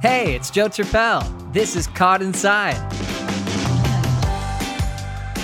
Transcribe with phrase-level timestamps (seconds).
[0.00, 1.52] Hey, it's Joe Turpel.
[1.52, 2.72] This is Caught Inside.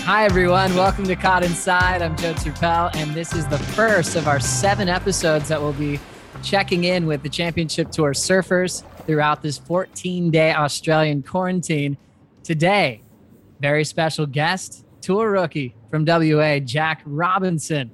[0.07, 0.75] Hi, everyone.
[0.75, 2.01] Welcome to Caught Inside.
[2.01, 6.01] I'm Joe Turpel, and this is the first of our seven episodes that will be
[6.43, 11.99] checking in with the Championship Tour surfers throughout this 14 day Australian quarantine.
[12.43, 13.03] Today,
[13.61, 17.91] very special guest, tour rookie from WA, Jack Robinson.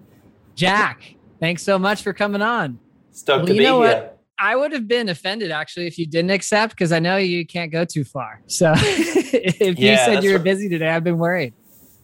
[0.55, 2.79] Jack, thanks so much for coming on.
[3.11, 3.75] Stoked well, to be here.
[3.75, 4.12] What?
[4.39, 7.71] I would have been offended actually if you didn't accept because I know you can't
[7.71, 8.43] go too far.
[8.49, 10.45] So if yeah, you said you were right.
[10.45, 11.55] busy today, I've been worried.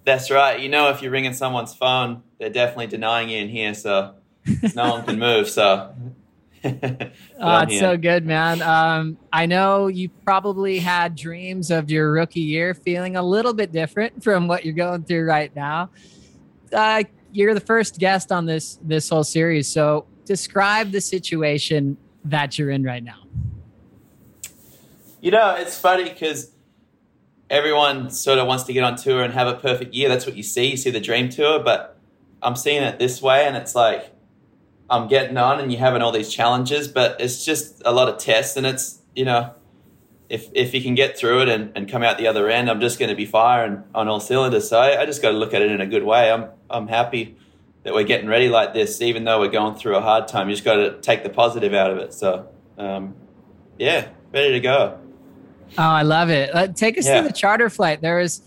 [0.05, 0.59] That's right.
[0.59, 4.15] You know, if you're ringing someone's phone, they're definitely denying you in here, so
[4.75, 5.49] no one can move.
[5.51, 5.95] So
[6.65, 8.63] oh, it's so good, man.
[8.63, 13.73] Um, I know you probably had dreams of your rookie year feeling a little bit
[13.73, 15.91] different from what you're going through right now.
[16.73, 21.97] Uh, you're the first guest on this this whole series, so describe the situation
[22.30, 23.24] that you're in right now.
[25.20, 26.52] You know, it's funny because
[27.51, 30.09] everyone sort of wants to get on tour and have a perfect year.
[30.09, 30.70] That's what you see.
[30.70, 31.98] You see the dream tour, but
[32.43, 34.12] I'm seeing it this way, and it's like
[34.88, 38.18] I'm getting on, and you're having all these challenges, but it's just a lot of
[38.18, 39.52] tests, and it's you know,
[40.29, 42.80] if if you can get through it and, and come out the other end, I'm
[42.80, 44.68] just going to be firing on all cylinders.
[44.68, 46.30] So I, I just got to look at it in a good way.
[46.30, 47.37] I'm I'm happy
[47.89, 50.49] that we're getting ready like this, even though we're going through a hard time.
[50.49, 52.13] You just got to take the positive out of it.
[52.13, 53.15] So um,
[53.79, 55.01] yeah, ready to go.
[55.77, 56.55] Oh, I love it.
[56.55, 57.21] Uh, take us yeah.
[57.21, 58.01] through the charter flight.
[58.01, 58.43] There was,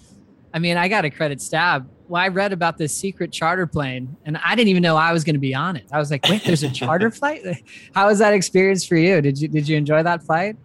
[0.53, 4.17] I mean, I got a credit Stab well, I read about this secret charter plane
[4.25, 5.85] and I didn't even know I was going to be on it.
[5.93, 7.41] I was like, wait, there's a charter flight?
[7.95, 9.21] How was that experience for you?
[9.21, 10.57] Did you, did you enjoy that flight?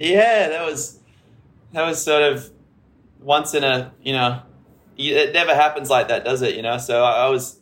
[0.00, 0.98] Yeah, that was,
[1.72, 2.50] that was sort of
[3.20, 4.40] once in a, you know,
[4.96, 6.54] it never happens like that, does it?
[6.54, 6.78] You know?
[6.78, 7.60] So I, was,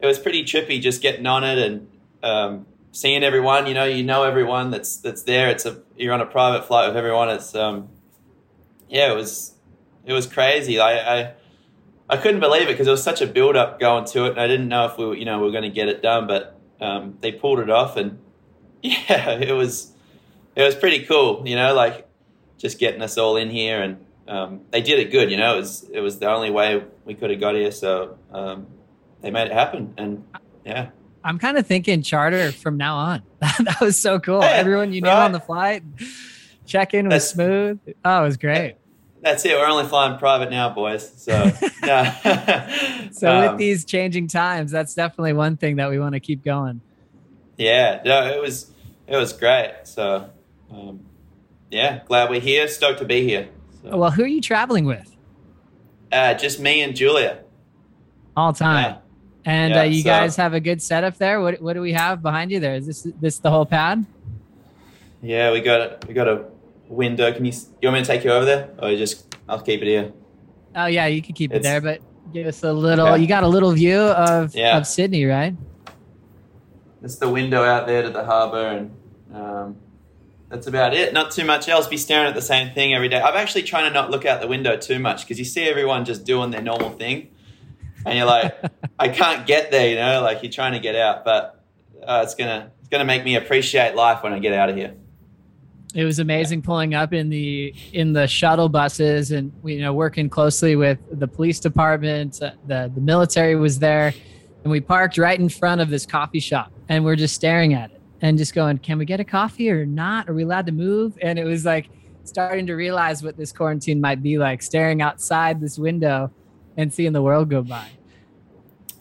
[0.00, 1.88] it was pretty trippy just getting on it and,
[2.22, 5.48] um, seeing everyone, you know, you know, everyone that's, that's there.
[5.48, 7.28] It's a, you're on a private flight with everyone.
[7.28, 7.88] It's, um,
[8.88, 9.54] yeah, it was,
[10.04, 10.80] it was crazy.
[10.80, 11.32] I, I,
[12.10, 14.40] I couldn't believe it because it was such a build up going to it, and
[14.40, 16.26] I didn't know if we, were, you know, we were going to get it done,
[16.26, 18.18] but um, they pulled it off, and
[18.82, 19.92] yeah, it was
[20.56, 22.08] it was pretty cool, you know, like
[22.58, 25.54] just getting us all in here, and um, they did it good, you know.
[25.54, 28.66] It was it was the only way we could have got here, so um,
[29.20, 30.24] they made it happen, and
[30.64, 30.90] yeah.
[31.22, 33.22] I'm kind of thinking charter from now on.
[33.40, 34.40] that was so cool.
[34.40, 35.82] Yeah, Everyone you knew on the flight,
[36.66, 37.78] check in was smooth.
[38.04, 38.76] Oh, it was great.
[39.22, 39.54] That's it.
[39.54, 41.12] We're only flying private now, boys.
[41.16, 41.32] So,
[41.84, 43.10] yeah.
[43.10, 46.42] so um, with these changing times, that's definitely one thing that we want to keep
[46.42, 46.80] going.
[47.58, 48.72] Yeah, no, it was
[49.06, 49.74] it was great.
[49.84, 50.30] So,
[50.70, 51.00] um,
[51.70, 52.66] yeah, glad we're here.
[52.68, 53.48] Stoked to be here.
[53.82, 53.96] So.
[53.96, 55.14] Well, who are you traveling with?
[56.10, 57.40] Uh, just me and Julia.
[58.36, 58.94] All time.
[58.94, 58.98] Yeah.
[59.44, 61.40] And yeah, uh, you so, guys have a good setup there.
[61.40, 62.74] What what do we have behind you there?
[62.74, 64.04] Is this this the whole pad?
[65.22, 66.44] Yeah, we got we got a
[66.88, 67.32] window.
[67.32, 69.86] Can you you want me to take you over there, or just I'll keep it
[69.86, 70.12] here?
[70.74, 72.00] Oh yeah, you can keep it's, it there, but
[72.32, 73.06] give us a little.
[73.08, 73.22] Okay.
[73.22, 74.76] You got a little view of yeah.
[74.76, 75.54] of Sydney, right?
[77.00, 78.90] That's the window out there to the harbour, and
[79.34, 79.76] um,
[80.48, 81.12] that's about it.
[81.12, 81.86] Not too much else.
[81.86, 83.20] Be staring at the same thing every day.
[83.20, 86.04] I'm actually trying to not look out the window too much because you see everyone
[86.04, 87.30] just doing their normal thing,
[88.06, 88.54] and you're like,
[88.98, 89.88] I can't get there.
[89.88, 91.64] You know, like you're trying to get out, but
[92.02, 94.94] uh, it's gonna it's gonna make me appreciate life when I get out of here
[95.94, 100.28] it was amazing pulling up in the in the shuttle buses and you know working
[100.28, 104.14] closely with the police department uh, the the military was there
[104.62, 107.90] and we parked right in front of this coffee shop and we're just staring at
[107.90, 110.72] it and just going can we get a coffee or not are we allowed to
[110.72, 111.88] move and it was like
[112.24, 116.30] starting to realize what this quarantine might be like staring outside this window
[116.76, 117.88] and seeing the world go by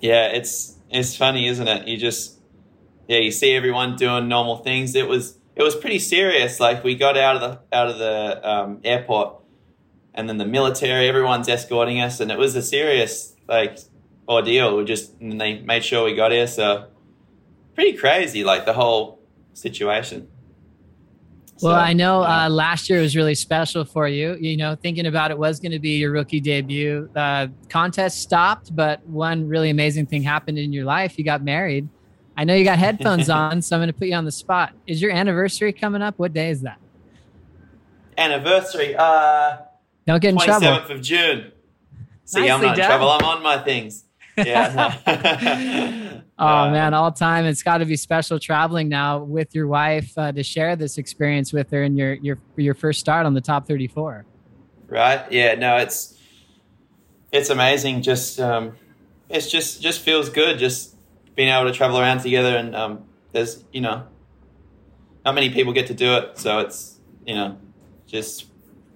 [0.01, 2.39] yeah it's it's funny isn't it you just
[3.07, 6.59] yeah you see everyone doing normal things it was it was pretty serious.
[6.59, 9.41] Like we got out of the out of the um, airport,
[10.13, 13.77] and then the military, everyone's escorting us, and it was a serious like
[14.27, 14.77] ordeal.
[14.77, 16.47] We just and they made sure we got here.
[16.47, 16.87] So
[17.75, 19.19] pretty crazy, like the whole
[19.53, 20.29] situation.
[21.61, 24.35] Well, so, I know uh, last year was really special for you.
[24.39, 27.09] You know, thinking about it was going to be your rookie debut.
[27.15, 31.17] Uh, contest stopped, but one really amazing thing happened in your life.
[31.17, 31.89] You got married.
[32.37, 34.73] I know you got headphones on, so I'm going to put you on the spot.
[34.87, 36.17] Is your anniversary coming up?
[36.17, 36.79] What day is that?
[38.17, 38.95] Anniversary.
[38.95, 39.57] Uh,
[40.05, 40.67] Don't get in 27th trouble.
[40.67, 41.51] 27th of June.
[42.23, 42.79] See, Nicely I'm not done.
[42.79, 43.09] in trouble.
[43.09, 44.05] I'm on my things.
[44.45, 46.21] Yeah.
[46.39, 47.45] oh man, all time.
[47.45, 51.53] It's got to be special traveling now with your wife uh, to share this experience
[51.53, 54.25] with her and your your your first start on the top 34.
[54.87, 55.31] Right.
[55.31, 55.55] Yeah.
[55.55, 56.17] No, it's
[57.31, 58.01] it's amazing.
[58.01, 58.75] Just um,
[59.29, 60.57] it's just just feels good.
[60.57, 60.95] Just
[61.35, 64.05] being able to travel around together and um, there's you know
[65.23, 66.99] not many people get to do it so it's
[67.29, 67.57] you know,
[68.07, 68.47] just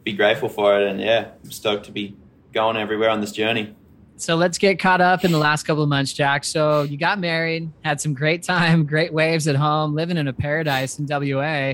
[0.03, 0.87] be grateful for it.
[0.87, 2.17] And yeah, I'm stoked to be
[2.51, 3.75] going everywhere on this journey.
[4.17, 6.43] So let's get caught up in the last couple of months, Jack.
[6.43, 10.33] So you got married, had some great time, great waves at home, living in a
[10.33, 11.73] paradise in WA,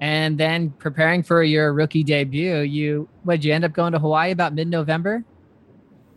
[0.00, 2.58] and then preparing for your rookie debut.
[2.58, 5.24] You, what did you end up going to Hawaii about mid November?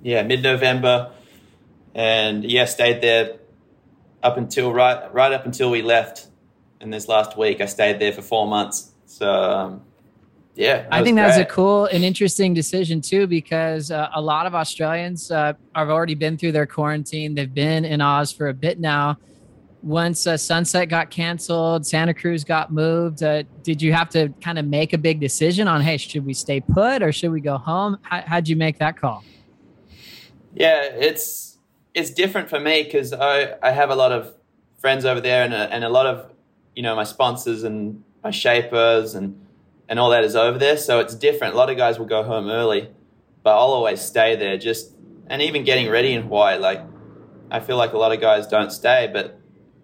[0.01, 1.11] Yeah, mid November,
[1.95, 3.37] and yeah, stayed there
[4.21, 6.27] up until right right up until we left
[6.79, 7.59] in this last week.
[7.59, 8.91] I stayed there for four months.
[9.05, 9.81] So um,
[10.55, 14.45] yeah, I think that was a cool and interesting decision too, because uh, a lot
[14.45, 17.35] of Australians uh, have already been through their quarantine.
[17.35, 19.17] They've been in Oz for a bit now.
[19.83, 23.21] Once uh, Sunset got canceled, Santa Cruz got moved.
[23.21, 26.33] Uh, did you have to kind of make a big decision on, hey, should we
[26.33, 27.97] stay put or should we go home?
[28.01, 29.23] How, how'd you make that call?
[30.55, 31.57] Yeah, it's
[31.93, 34.33] it's different for me because I, I have a lot of
[34.77, 36.31] friends over there and a, and a lot of
[36.75, 39.44] you know my sponsors and my shapers and
[39.87, 40.77] and all that is over there.
[40.77, 41.53] So it's different.
[41.53, 42.89] A lot of guys will go home early,
[43.43, 44.57] but I'll always stay there.
[44.57, 44.93] Just
[45.27, 46.81] and even getting ready in Hawaii, like
[47.51, 49.39] I feel like a lot of guys don't stay, but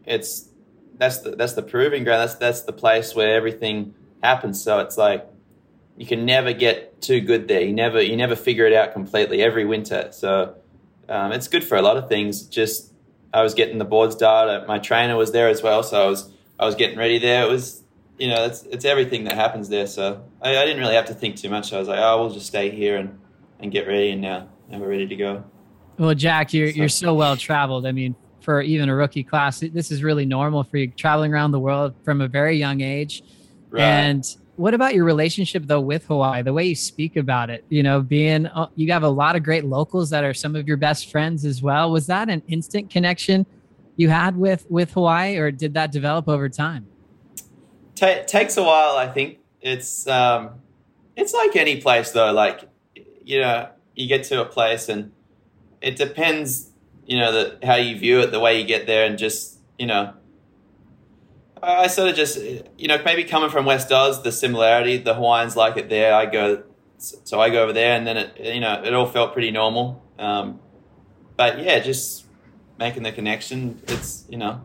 [0.06, 0.50] it's
[0.98, 2.22] that's the that's the proving ground.
[2.22, 4.62] That's that's the place where everything happens.
[4.64, 5.28] So it's like
[5.98, 7.62] you can never get too good there.
[7.62, 10.10] You never you never figure it out completely every winter.
[10.12, 10.56] So
[11.10, 12.44] um, it's good for a lot of things.
[12.44, 12.94] Just
[13.34, 14.66] I was getting the boards data.
[14.68, 17.44] My trainer was there as well, so I was I was getting ready there.
[17.44, 17.84] It was
[18.22, 19.88] you know, it's it's everything that happens there.
[19.88, 21.74] So I, I, didn't really have to think too much.
[21.74, 23.20] I was like, oh, we'll just stay here and,
[23.60, 25.44] and get ready, and now now we're ready to go.
[25.98, 26.76] Well, Jack, you're so.
[26.78, 27.88] you're so well traveled.
[27.88, 31.50] I mean, for even a rookie class, this is really normal for you traveling around
[31.50, 33.24] the world from a very young age.
[33.72, 33.82] Right.
[33.82, 34.24] And
[34.56, 36.44] what about your relationship though with Hawaii?
[36.44, 39.42] The way you speak about it, you know, being uh, you have a lot of
[39.42, 41.92] great locals that are some of your best friends as well.
[41.92, 43.48] Was that an instant connection
[43.96, 46.86] you had with with Hawaii, or did that develop over time?
[48.02, 49.38] Takes a while, I think.
[49.62, 50.62] It's um,
[51.16, 52.32] it's like any place though.
[52.32, 52.68] Like
[53.24, 55.12] you know, you get to a place and
[55.82, 56.72] it depends,
[57.06, 59.86] you know, the, how you view it, the way you get there, and just you
[59.86, 60.14] know.
[61.62, 62.40] I sort of just,
[62.76, 66.16] you know, maybe coming from West Oz, the similarity, the Hawaiians like it there.
[66.16, 66.64] I go,
[66.98, 70.02] so I go over there, and then it, you know, it all felt pretty normal.
[70.18, 70.60] Um,
[71.38, 72.26] but yeah, just
[72.80, 73.80] making the connection.
[73.88, 74.62] It's you know,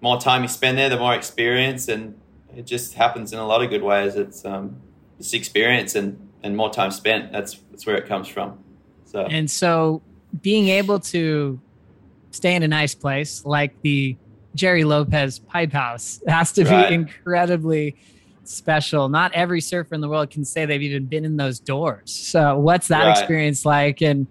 [0.00, 2.19] more time you spend there, the more experience, and
[2.56, 4.16] it just happens in a lot of good ways.
[4.16, 4.76] It's um,
[5.18, 7.32] it's experience and and more time spent.
[7.32, 8.58] That's that's where it comes from.
[9.04, 10.02] So and so
[10.42, 11.60] being able to
[12.30, 14.16] stay in a nice place like the
[14.54, 16.88] Gerry Lopez Pipe House has to right.
[16.88, 17.96] be incredibly
[18.44, 19.08] special.
[19.08, 22.12] Not every surfer in the world can say they've even been in those doors.
[22.12, 23.18] So what's that right.
[23.18, 24.26] experience like and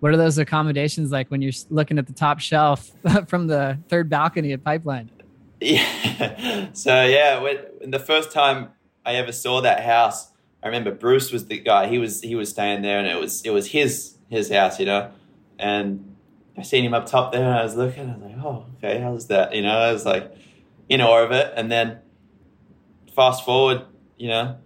[0.00, 2.90] what are those accommodations like when you're looking at the top shelf
[3.28, 5.10] from the third balcony at Pipeline?
[5.60, 6.68] Yeah.
[6.72, 7.58] So yeah, when,
[7.90, 8.68] the first time
[9.04, 10.30] I ever saw that house,
[10.62, 11.88] I remember Bruce was the guy.
[11.88, 14.86] He was he was staying there, and it was it was his his house, you
[14.86, 15.10] know.
[15.58, 16.16] And
[16.56, 18.08] I seen him up top there, and I was looking.
[18.08, 19.54] I was like, oh, okay, how's that?
[19.54, 20.32] You know, I was like
[20.88, 21.52] in awe of it.
[21.56, 21.98] And then
[23.14, 23.82] fast forward,
[24.16, 24.58] you know,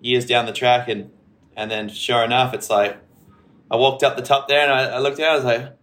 [0.00, 1.10] years down the track, and
[1.56, 2.98] and then sure enough, it's like
[3.70, 5.32] I walked up the top there, and I, I looked down.
[5.32, 5.76] I was like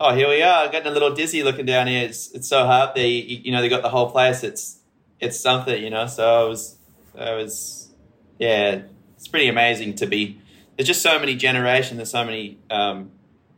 [0.00, 2.04] oh, here we are, getting a little dizzy looking down here.
[2.04, 2.94] It's it's so hard.
[2.94, 4.42] They you know they got the whole place.
[4.42, 4.80] It's
[5.20, 6.06] it's something, you know.
[6.06, 6.78] So I was
[7.18, 7.90] I was
[8.38, 8.82] yeah,
[9.16, 10.40] it's pretty amazing to be.
[10.76, 11.96] There's just so many generations.
[11.96, 13.10] There's so many um,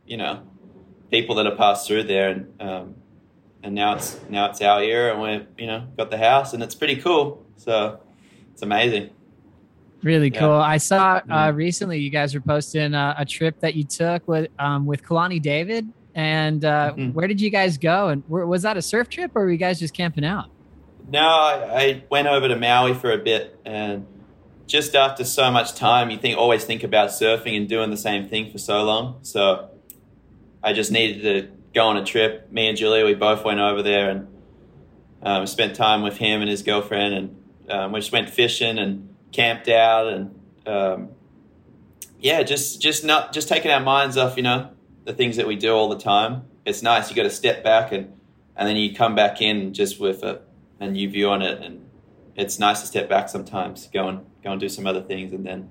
[0.05, 0.43] you know
[1.09, 2.95] people that have passed through there, and um,
[3.63, 6.63] and now it's now it's our era, and we're you know got the house, and
[6.63, 7.45] it's pretty cool.
[7.57, 7.99] So
[8.53, 9.11] it's amazing.
[10.03, 10.49] Really cool.
[10.49, 10.61] Yeah.
[10.61, 11.57] I saw uh, mm-hmm.
[11.57, 15.39] recently you guys were posting uh, a trip that you took with um, with Kalani
[15.39, 17.13] David and uh, mm-hmm.
[17.13, 18.09] where did you guys go?
[18.09, 20.49] And were, was that a surf trip, or were you guys just camping out?
[21.09, 24.05] No, I, I, went over to Maui for a bit, and
[24.67, 28.27] just after so much time, you think always think about surfing and doing the same
[28.29, 29.19] thing for so long.
[29.23, 29.69] So
[30.63, 32.51] I just needed to go on a trip.
[32.51, 34.27] Me and Julia, we both went over there and
[35.23, 39.13] um, spent time with him and his girlfriend, and um, we just went fishing and
[39.31, 41.09] camped out, and um,
[42.19, 44.69] yeah, just just not just taking our minds off, you know,
[45.03, 46.43] the things that we do all the time.
[46.65, 47.09] It's nice.
[47.09, 48.13] You got to step back and
[48.55, 50.41] and then you come back in just with a,
[50.79, 51.63] a new view on it.
[51.63, 51.89] And
[52.35, 55.45] it's nice to step back sometimes, go and go and do some other things, and
[55.45, 55.69] then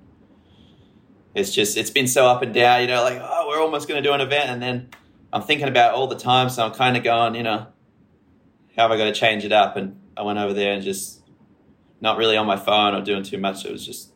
[1.34, 2.80] it's just it's been so up and down.
[2.82, 4.88] You know, like oh, we're almost going to do an event, and then
[5.32, 6.48] I'm thinking about all the time.
[6.48, 7.66] So I'm kind of going, you know,
[8.76, 9.76] how have I got to change it up?
[9.76, 11.22] And I went over there and just
[12.00, 13.64] not really on my phone or doing too much.
[13.64, 14.12] It was just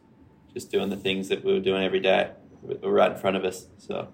[0.52, 2.30] just doing the things that we were doing every day,
[2.82, 3.66] right in front of us.
[3.78, 4.08] So.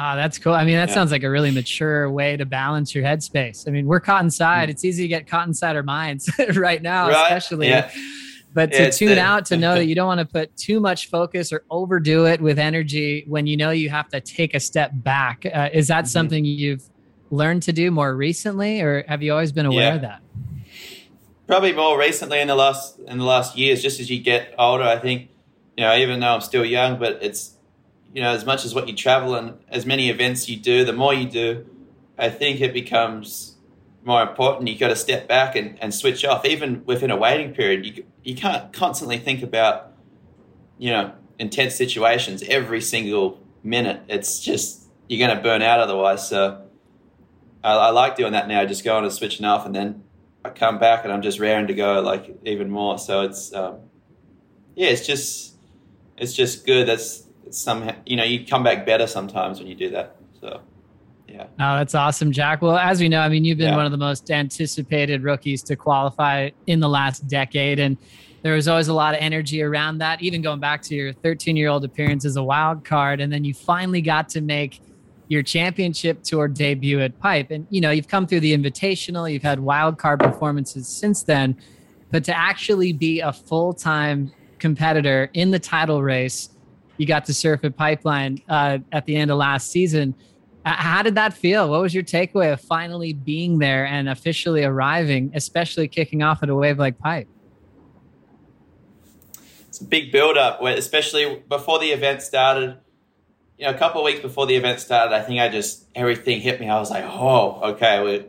[0.00, 0.52] Ah, that's cool.
[0.52, 0.94] I mean, that yeah.
[0.94, 3.66] sounds like a really mature way to balance your headspace.
[3.66, 4.68] I mean, we're caught inside.
[4.68, 4.72] Mm.
[4.72, 7.24] It's easy to get caught inside our minds right now, right?
[7.24, 7.66] especially.
[7.66, 7.90] Yeah.
[8.54, 11.10] but to tune the, out to know that you don't want to put too much
[11.10, 14.92] focus or overdo it with energy when you know you have to take a step
[14.94, 16.10] back uh, is that mm-hmm.
[16.10, 16.88] something you've
[17.30, 19.94] learned to do more recently or have you always been aware yeah.
[19.96, 20.22] of that
[21.46, 24.84] probably more recently in the last in the last years just as you get older
[24.84, 25.28] i think
[25.76, 27.57] you know even though i'm still young but it's
[28.12, 30.92] you know as much as what you travel and as many events you do the
[30.92, 31.66] more you do
[32.18, 33.58] i think it becomes
[34.08, 34.68] more important.
[34.68, 36.44] You've got to step back and, and switch off.
[36.44, 39.92] Even within a waiting period, you you can't constantly think about
[40.78, 44.02] you know intense situations every single minute.
[44.08, 46.28] It's just you're going to burn out otherwise.
[46.28, 46.66] So
[47.62, 48.64] I, I, like doing that now.
[48.64, 50.02] Just going and switching off, and then
[50.44, 52.98] I come back and I'm just raring to go, like even more.
[52.98, 53.80] So it's um,
[54.74, 55.54] yeah, it's just
[56.16, 56.88] it's just good.
[56.88, 60.16] That's somehow you know you come back better sometimes when you do that.
[60.40, 60.60] So.
[61.28, 61.42] Yeah.
[61.60, 62.62] Oh, that's awesome, Jack.
[62.62, 63.76] Well, as we know, I mean, you've been yeah.
[63.76, 67.78] one of the most anticipated rookies to qualify in the last decade.
[67.78, 67.98] And
[68.42, 71.54] there was always a lot of energy around that, even going back to your 13
[71.54, 73.20] year old appearance as a wild card.
[73.20, 74.80] And then you finally got to make
[75.28, 77.50] your championship tour debut at Pipe.
[77.50, 81.56] And, you know, you've come through the invitational, you've had wild card performances since then.
[82.10, 86.48] But to actually be a full time competitor in the title race,
[86.98, 90.14] you got to surf at Pipeline uh, at the end of last season
[90.74, 91.68] how did that feel?
[91.70, 96.48] What was your takeaway of finally being there and officially arriving, especially kicking off at
[96.48, 97.28] a wave like Pipe?
[99.68, 102.78] It's a big build up, especially before the event started.
[103.58, 106.40] You know, a couple of weeks before the event started, I think I just everything
[106.40, 106.68] hit me.
[106.68, 108.26] I was like, "Oh, okay." We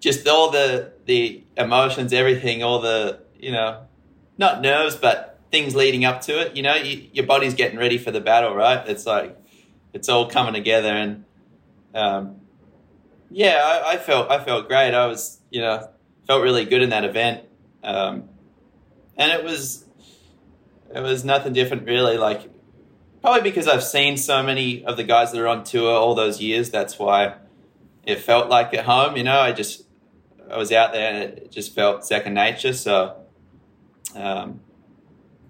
[0.00, 3.82] just all the the emotions, everything, all the you know,
[4.38, 6.56] not nerves, but things leading up to it.
[6.56, 8.86] You know, you, your body's getting ready for the battle, right?
[8.88, 9.36] It's like
[9.92, 11.24] it's all coming together, and
[11.94, 12.36] um,
[13.30, 14.94] yeah, I, I, felt I felt great.
[14.94, 15.88] I was you know
[16.26, 17.44] felt really good in that event,
[17.82, 18.28] um,
[19.16, 19.84] and it was
[20.94, 22.16] it was nothing different really.
[22.16, 22.50] Like
[23.22, 26.40] probably because I've seen so many of the guys that are on tour all those
[26.40, 26.70] years.
[26.70, 27.34] That's why
[28.04, 29.16] it felt like at home.
[29.16, 29.84] You know, I just
[30.50, 32.72] I was out there and it just felt second nature.
[32.72, 33.16] So
[34.14, 34.60] um,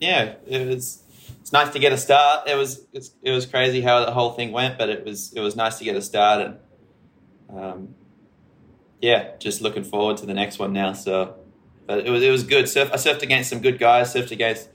[0.00, 1.02] yeah, it was
[1.40, 2.48] it's nice to get a start.
[2.48, 5.56] It was it was crazy how the whole thing went, but it was it was
[5.56, 6.58] nice to get a start and
[7.50, 7.94] um,
[9.00, 10.92] yeah, just looking forward to the next one now.
[10.92, 11.36] So,
[11.86, 12.68] but it was it was good.
[12.68, 14.12] Surf, I surfed against some good guys.
[14.12, 14.68] Surfed against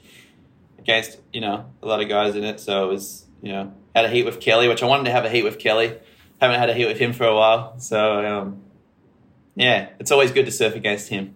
[0.80, 2.60] against you know a lot of guys in it.
[2.60, 5.26] So it was you know had a heat with Kelly, which I wanted to have
[5.26, 5.98] a heat with Kelly.
[6.42, 7.80] Haven't had a heat with him for a while.
[7.80, 8.64] So um,
[9.56, 11.36] yeah, it's always good to surf against him.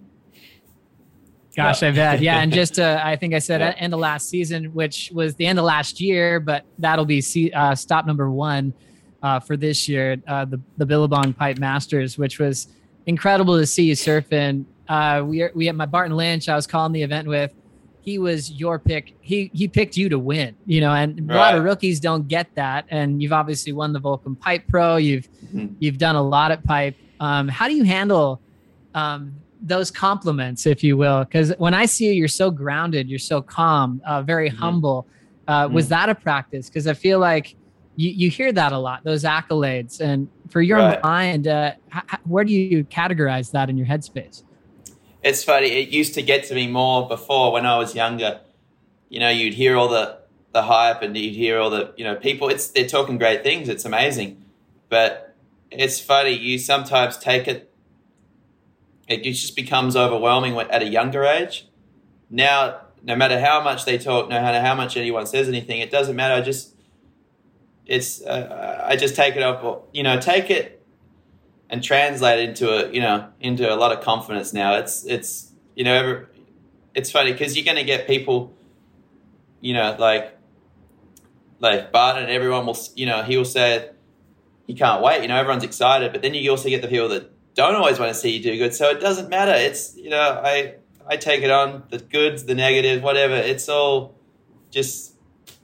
[1.57, 3.73] Gosh, I've had yeah, and just uh, I think I said yeah.
[3.77, 7.73] end of last season, which was the end of last year, but that'll be uh,
[7.73, 8.75] stop number one
[9.23, 12.67] uh, for this year, uh, the the Billabong Pipe Masters, which was
[13.07, 14.65] incredible to see you surfing.
[14.87, 17.51] Uh, we we had my Barton Lynch, I was calling the event with.
[18.01, 19.15] He was your pick.
[19.21, 21.35] He he picked you to win, you know, and right.
[21.35, 22.85] a lot of rookies don't get that.
[22.89, 24.97] And you've obviously won the Volcom Pipe Pro.
[24.97, 25.73] You've mm-hmm.
[25.79, 26.95] you've done a lot at Pipe.
[27.19, 28.39] Um, how do you handle
[28.93, 33.19] um, those compliments, if you will, because when I see you, you're so grounded, you're
[33.19, 34.57] so calm, uh, very mm-hmm.
[34.57, 35.07] humble.
[35.47, 35.73] Uh, mm-hmm.
[35.73, 36.69] Was that a practice?
[36.69, 37.55] Because I feel like
[37.95, 39.99] you, you hear that a lot, those accolades.
[39.99, 41.03] And for your right.
[41.03, 44.43] mind, uh, h- where do you categorize that in your headspace?
[45.23, 45.67] It's funny.
[45.67, 48.41] It used to get to me more before when I was younger.
[49.09, 50.19] You know, you'd hear all the,
[50.53, 53.67] the hype and you'd hear all the, you know, people, it's, they're talking great things.
[53.67, 54.43] It's amazing.
[54.89, 55.35] But
[55.71, 56.31] it's funny.
[56.31, 57.71] You sometimes take it
[59.07, 61.67] it just becomes overwhelming at a younger age.
[62.29, 65.91] Now, no matter how much they talk, no matter how much anyone says anything, it
[65.91, 66.33] doesn't matter.
[66.33, 66.75] I just,
[67.85, 70.85] it's, uh, I just take it up, you know, take it
[71.69, 74.75] and translate it into a, you know, into a lot of confidence now.
[74.75, 76.25] It's, it's, you know,
[76.93, 78.53] it's funny because you're going to get people,
[79.61, 80.37] you know, like,
[81.59, 83.89] like Barton everyone will, you know, he will say,
[84.65, 85.21] he can't wait.
[85.21, 88.13] You know, everyone's excited, but then you also get the people that don't always want
[88.13, 88.73] to see you do good.
[88.73, 89.51] So it doesn't matter.
[89.51, 93.33] It's you know I I take it on the goods, the negative, whatever.
[93.33, 94.15] It's all
[94.69, 95.15] just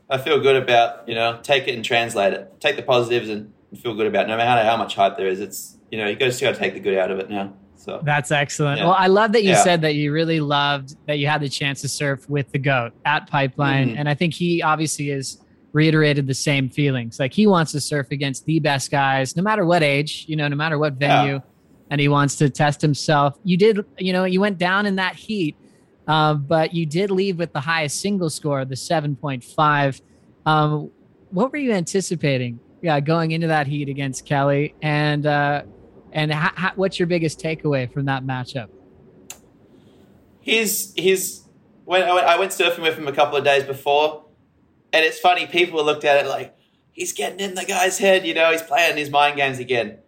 [0.10, 2.60] I feel good about you know take it and translate it.
[2.60, 4.28] Take the positives and feel good about it.
[4.28, 5.40] no matter how much hype there is.
[5.40, 7.54] It's you know you got to take the good out of it now.
[7.76, 8.80] So that's excellent.
[8.80, 8.86] Yeah.
[8.86, 9.64] Well, I love that you yeah.
[9.64, 12.94] said that you really loved that you had the chance to surf with the goat
[13.06, 13.98] at Pipeline, mm-hmm.
[14.00, 15.40] and I think he obviously is
[15.74, 17.20] reiterated the same feelings.
[17.20, 20.48] Like he wants to surf against the best guys, no matter what age, you know,
[20.48, 21.34] no matter what venue.
[21.34, 21.40] Yeah
[21.94, 23.38] and he wants to test himself.
[23.44, 25.56] You did, you know, you went down in that heat,
[26.08, 30.02] uh, but you did leave with the highest single score, the 7.5.
[30.44, 30.90] Um,
[31.30, 32.60] what were you anticipating?
[32.82, 35.66] Yeah, going into that heat against Kelly, and uh,
[36.12, 38.70] and ha- ha- what's your biggest takeaway from that matchup?
[40.42, 41.44] His his
[41.86, 44.26] when I went, I went surfing with him a couple of days before,
[44.92, 45.46] and it's funny.
[45.46, 46.58] People looked at it like
[46.92, 48.26] he's getting in the guy's head.
[48.26, 50.00] You know, he's playing his mind games again.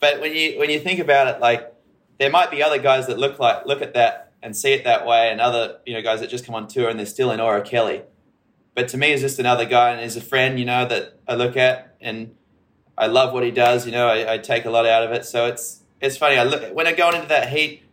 [0.00, 1.72] But when you when you think about it, like
[2.18, 5.06] there might be other guys that look like look at that and see it that
[5.06, 7.40] way, and other you know guys that just come on tour and they're still in
[7.40, 8.02] of Kelly.
[8.76, 11.34] But to me, he's just another guy and he's a friend, you know, that I
[11.34, 12.34] look at and
[12.96, 13.86] I love what he does.
[13.86, 15.24] You know, I, I take a lot out of it.
[15.24, 16.36] So it's it's funny.
[16.36, 17.84] I look when I go into that heat,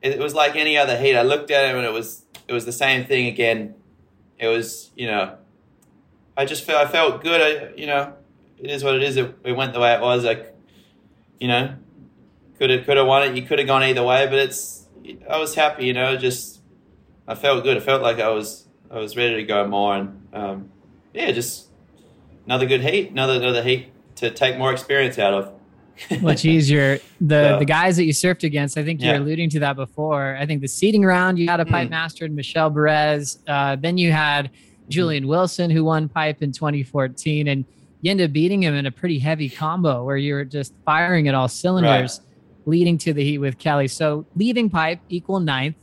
[0.00, 1.14] it, was like any other heat.
[1.14, 3.74] I looked at him and it was it was the same thing again.
[4.38, 5.36] It was you know,
[6.34, 7.42] I just felt I felt good.
[7.42, 8.14] I you know,
[8.58, 9.18] it is what it is.
[9.18, 10.24] It, it went the way it was.
[10.24, 10.53] Like,
[11.40, 11.76] you know,
[12.58, 13.36] could have could have won it.
[13.36, 14.86] You could have gone either way, but it's
[15.28, 15.86] I was happy.
[15.86, 16.60] You know, just
[17.26, 17.76] I felt good.
[17.76, 20.70] I felt like I was I was ready to go more and um,
[21.12, 21.68] yeah, just
[22.44, 25.52] another good heat, another another heat to take more experience out of.
[26.22, 26.98] much easier.
[27.20, 29.20] The so, the guys that you surfed against, I think you're yeah.
[29.20, 30.36] alluding to that before.
[30.36, 31.92] I think the seeding round, you had a pipe mm.
[31.92, 33.38] master in Michel Bourez.
[33.46, 34.50] Uh, then you had
[34.88, 37.64] Julian Wilson, who won pipe in 2014, and
[38.04, 41.26] you ended up beating him in a pretty heavy combo where you were just firing
[41.26, 42.68] at all cylinders, right.
[42.68, 43.88] leading to the heat with Kelly.
[43.88, 45.76] So leaving pipe equal ninth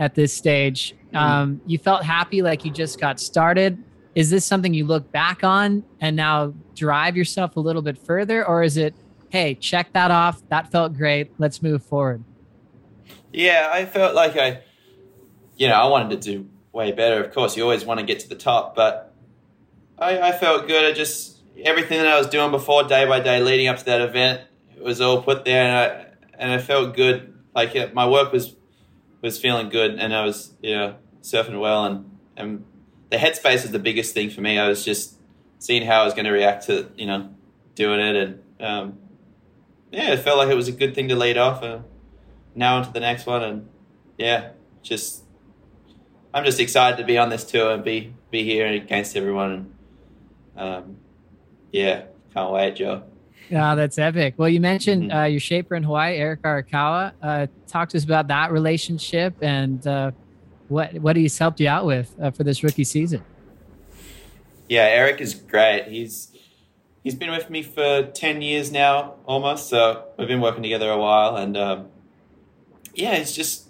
[0.00, 0.94] at this stage.
[1.12, 1.18] Mm.
[1.18, 3.82] Um, you felt happy, like you just got started.
[4.14, 8.46] Is this something you look back on and now drive yourself a little bit further,
[8.46, 8.94] or is it?
[9.34, 10.48] hey, check that off.
[10.48, 11.32] That felt great.
[11.38, 12.22] Let's move forward.
[13.32, 14.60] Yeah, I felt like I,
[15.56, 17.24] you know, I wanted to do way better.
[17.24, 19.12] Of course, you always want to get to the top, but
[19.98, 20.84] I, I felt good.
[20.84, 24.00] I just everything that I was doing before, day by day, leading up to that
[24.00, 24.42] event,
[24.76, 26.06] it was all put there, and I
[26.38, 27.34] and I felt good.
[27.54, 28.56] Like yeah, my work was
[29.20, 32.64] was feeling good, and I was you know surfing well, and and
[33.10, 34.58] the headspace is the biggest thing for me.
[34.58, 35.16] I was just
[35.58, 37.30] seeing how I was going to react to you know
[37.74, 38.98] doing it, and um,
[39.90, 41.62] yeah, it felt like it was a good thing to lead off.
[41.62, 41.84] and
[42.54, 43.68] now onto the next one, and
[44.18, 44.50] yeah,
[44.82, 45.24] just
[46.32, 49.72] I'm just excited to be on this tour and be be here against everyone.
[50.56, 50.96] And um,
[51.74, 53.02] yeah, can't wait, Joe.
[53.50, 54.34] Yeah, that's epic.
[54.36, 55.18] Well, you mentioned mm-hmm.
[55.18, 57.12] uh, your shaper in Hawaii, Eric Arakawa.
[57.20, 60.12] Uh, talk to us about that relationship and uh,
[60.68, 63.24] what what he's helped you out with uh, for this rookie season.
[64.68, 65.88] Yeah, Eric is great.
[65.88, 66.30] He's
[67.02, 70.96] he's been with me for 10 years now almost so we've been working together a
[70.96, 71.88] while and um,
[72.94, 73.68] yeah he's just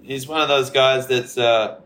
[0.00, 1.78] he's one of those guys that's uh,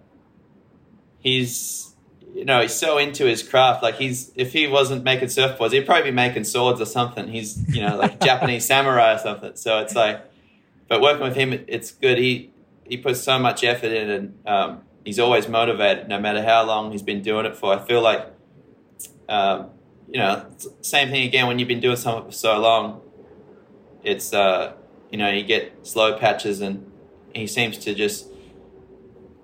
[1.18, 1.91] he's
[2.34, 5.86] you know he's so into his craft like he's if he wasn't making surfboards he'd
[5.86, 7.28] probably be making swords or something.
[7.28, 9.56] He's you know like japanese samurai or something.
[9.56, 10.24] So it's like
[10.88, 12.18] but working with him it's good.
[12.18, 12.50] He
[12.84, 16.92] he puts so much effort in and um, he's always motivated no matter how long
[16.92, 17.74] he's been doing it for.
[17.74, 18.28] I feel like
[19.28, 19.70] um,
[20.08, 20.46] you know,
[20.82, 23.00] same thing again when you've been doing something for so long.
[24.04, 24.74] It's uh,
[25.10, 26.90] you know, you get slow patches, and
[27.34, 28.26] he seems to just,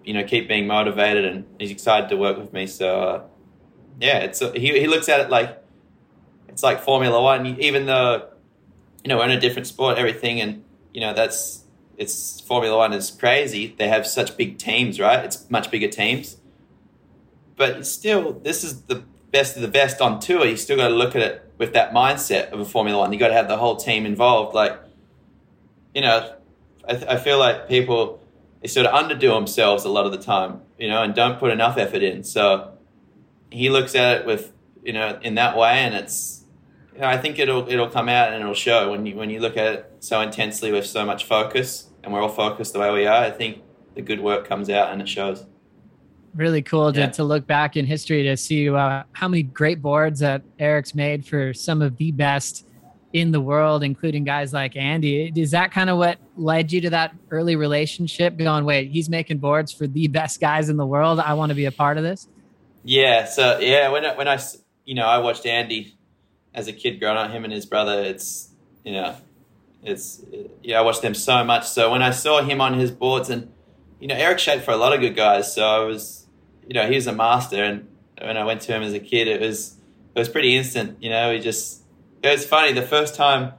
[0.08, 2.66] you know, keep being motivated, and he's excited to work with me.
[2.66, 3.22] So, uh,
[4.00, 5.62] yeah, it's uh, he he looks at it like
[6.48, 8.30] it's like Formula One, even though
[9.04, 11.64] you know we're in a different sport, everything, and you know that's
[11.98, 13.74] it's Formula One is crazy.
[13.78, 15.22] They have such big teams, right?
[15.26, 16.38] It's much bigger teams,
[17.56, 20.94] but still, this is the best of the best on tour, you still got to
[20.94, 23.12] look at it with that mindset of a Formula One.
[23.12, 24.54] You got to have the whole team involved.
[24.54, 24.80] Like,
[25.94, 26.34] you know,
[26.88, 28.22] I, th- I feel like people
[28.60, 31.50] they sort of underdo themselves a lot of the time, you know, and don't put
[31.50, 32.24] enough effort in.
[32.24, 32.72] So
[33.50, 36.44] he looks at it with, you know, in that way, and it's,
[36.94, 39.40] you know, I think it'll it'll come out and it'll show when you when you
[39.40, 42.92] look at it so intensely with so much focus, and we're all focused the way
[42.92, 43.22] we are.
[43.22, 43.62] I think
[43.94, 45.44] the good work comes out and it shows
[46.34, 50.20] really cool to, to look back in history to see uh, how many great boards
[50.20, 52.67] that Eric's made for some of the best
[53.12, 55.32] in the world, including guys like Andy.
[55.34, 58.36] Is that kind of what led you to that early relationship?
[58.36, 61.20] Going, wait, he's making boards for the best guys in the world.
[61.20, 62.28] I want to be a part of this.
[62.84, 63.24] Yeah.
[63.24, 64.38] So yeah, when I, when I
[64.84, 65.96] you know I watched Andy
[66.54, 68.02] as a kid growing up, him and his brother.
[68.02, 68.50] It's
[68.84, 69.16] you know,
[69.82, 70.22] it's
[70.62, 71.66] yeah, I watched them so much.
[71.66, 73.52] So when I saw him on his boards and
[74.00, 75.52] you know, Eric shaped for a lot of good guys.
[75.52, 76.26] So I was,
[76.66, 77.62] you know, he was a master.
[77.62, 77.88] And
[78.20, 79.76] when I went to him as a kid, it was,
[80.14, 81.02] it was pretty instant.
[81.02, 81.82] You know, he just,
[82.22, 82.72] it was funny.
[82.72, 83.52] The first time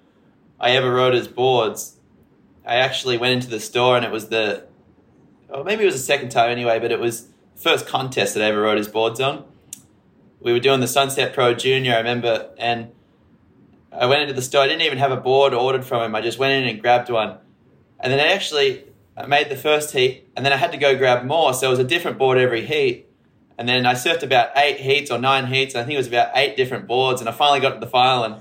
[0.59, 1.97] I ever rode his boards,
[2.65, 4.65] I actually went into the store and it was the,
[5.49, 8.47] or maybe it was the second time anyway, but it was first contest that I
[8.47, 9.45] ever rode his boards on.
[10.39, 12.91] We were doing the Sunset Pro Junior, I remember, and
[13.91, 14.63] I went into the store.
[14.63, 16.15] I didn't even have a board ordered from him.
[16.15, 17.37] I just went in and grabbed one.
[17.99, 18.85] And then I actually
[19.17, 21.53] I made the first heat, and then I had to go grab more.
[21.53, 23.07] So it was a different board every heat.
[23.57, 25.75] And then I surfed about eight heats or nine heats.
[25.75, 27.19] I think it was about eight different boards.
[27.19, 28.35] And I finally got to the final and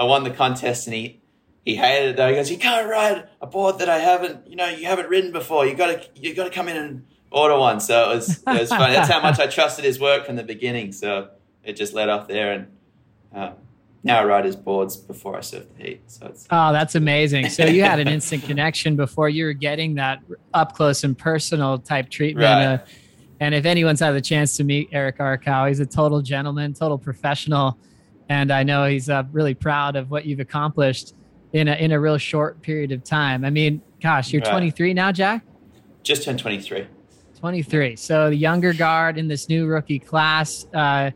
[0.00, 0.86] I won the contest.
[0.86, 1.20] And he,
[1.64, 2.16] he hated it.
[2.16, 2.28] Though.
[2.28, 5.30] He goes, "You can't ride a board that I haven't, you know, you haven't ridden
[5.30, 5.66] before.
[5.66, 7.80] You got to, you got to come in and order one.
[7.80, 8.94] So it was it was funny.
[8.94, 10.92] That's how much I trusted his work from the beginning.
[10.92, 11.28] So
[11.62, 12.66] it just led off there, and
[13.34, 13.52] uh,
[14.02, 16.02] now I ride his boards before I surf the heat.
[16.06, 17.50] So it's oh, that's amazing.
[17.50, 20.22] So you had an instant connection before you were getting that
[20.54, 22.44] up close and personal type treatment.
[22.44, 22.64] Right.
[22.64, 22.78] Uh,
[23.40, 26.98] and if anyone's had the chance to meet Eric Arakawa, he's a total gentleman, total
[26.98, 27.78] professional,
[28.30, 31.14] and I know he's uh, really proud of what you've accomplished
[31.52, 33.44] in a in a real short period of time.
[33.44, 34.52] I mean, gosh, you're Right.
[34.52, 35.44] 23 now, Jack.
[36.04, 36.86] just turned 23.
[37.38, 37.96] 23.
[37.96, 40.66] So the younger guard in this new rookie class.
[40.72, 41.10] Uh,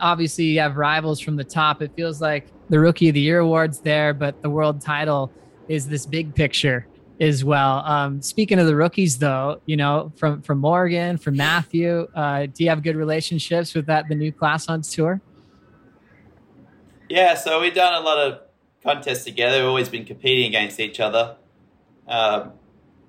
[0.00, 1.82] obviously, you have rivals from the top.
[1.82, 5.30] It feels like the Rookie of the Year award's there, but the world title
[5.68, 6.86] is this big picture
[7.20, 7.78] as well.
[7.84, 12.64] Um, speaking of the rookies, though, you know, from from Morgan, from Matthew, uh, do
[12.64, 15.20] you have good relationships with that the new class on tour?
[17.08, 18.40] Yeah, so we've done a lot of
[18.82, 19.58] contests together.
[19.58, 21.36] We've always been competing against each other.
[22.08, 22.52] Um,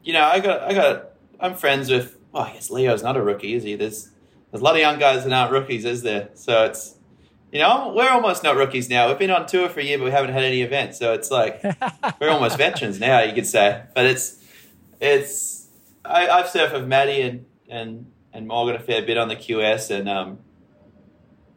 [0.04, 2.18] you know, I got, I got, I'm friends with.
[2.32, 3.76] Well, I guess Leo's not a rookie, is he?
[3.76, 4.10] There's,
[4.52, 6.30] there's a lot of young guys that aren't rookies, is there?
[6.34, 6.96] So it's,
[7.52, 9.08] you know, we're almost not rookies now.
[9.08, 11.00] We've been on tour for a year, but we haven't had any events.
[11.00, 11.64] So it's like
[12.20, 13.84] we're almost veterans now, you could say.
[13.94, 14.44] But it's,
[15.00, 15.68] it's.
[16.04, 19.92] I, I've surfed with Maddie and and and Morgan a fair bit on the QS,
[19.92, 20.40] and um,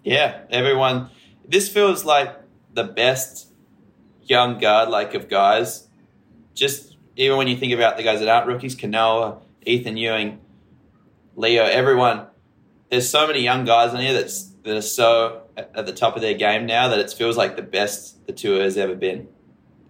[0.05, 1.11] yeah, everyone.
[1.49, 2.37] This feels like
[2.75, 3.49] the best
[4.23, 5.89] young guard like of guys.
[6.55, 10.39] Just even when you think about the guys that aren't rookies, Kanoa, Ethan Ewing,
[11.35, 12.27] Leo, everyone.
[12.91, 16.23] There's so many young guys on here that's that are so at the top of
[16.23, 19.29] their game now that it feels like the best the tour has ever been.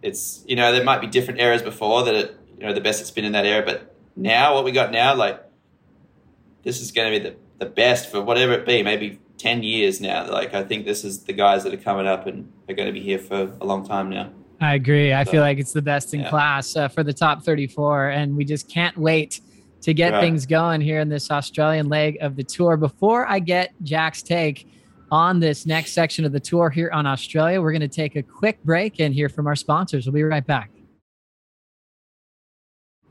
[0.03, 3.01] It's you know there might be different eras before that it you know the best
[3.01, 5.43] it's been in that era, but now what we got now like
[6.63, 10.01] this is going to be the, the best for whatever it be, maybe 10 years
[10.01, 10.31] now.
[10.31, 12.93] Like, I think this is the guys that are coming up and are going to
[12.93, 14.31] be here for a long time now.
[14.61, 15.13] I agree.
[15.13, 16.31] I So, feel like it's the best in yeah.
[16.31, 19.41] class uh, for the top 34, and we just can't wait
[19.83, 20.21] to get Right.
[20.23, 22.77] things going here in this Australian leg of the tour.
[22.77, 24.67] Before I get Jack's take
[25.13, 28.23] on this next section of the tour here on Australia, we're going to take a
[28.23, 30.05] quick break and hear from our sponsors.
[30.07, 30.71] We'll be right back.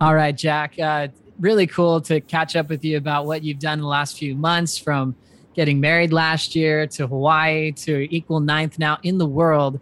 [0.01, 0.77] All right, Jack.
[0.77, 1.07] Uh,
[1.39, 4.35] really cool to catch up with you about what you've done in the last few
[4.35, 5.15] months from
[5.57, 9.79] getting married last year to Hawaii to equal ninth now in the world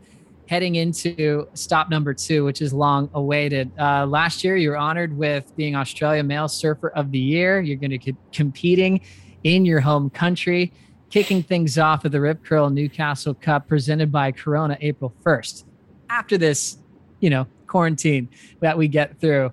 [0.48, 3.70] heading into stop number two, which is long awaited.
[3.78, 7.60] Uh, last year, you were honored with being Australia Male Surfer of the Year.
[7.60, 9.02] You're going to keep competing
[9.44, 10.72] in your home country,
[11.10, 15.66] kicking things off at the Rip Curl Newcastle Cup presented by Corona April 1st.
[16.10, 16.78] After this,
[17.20, 18.30] you know, quarantine
[18.62, 19.52] that we get through.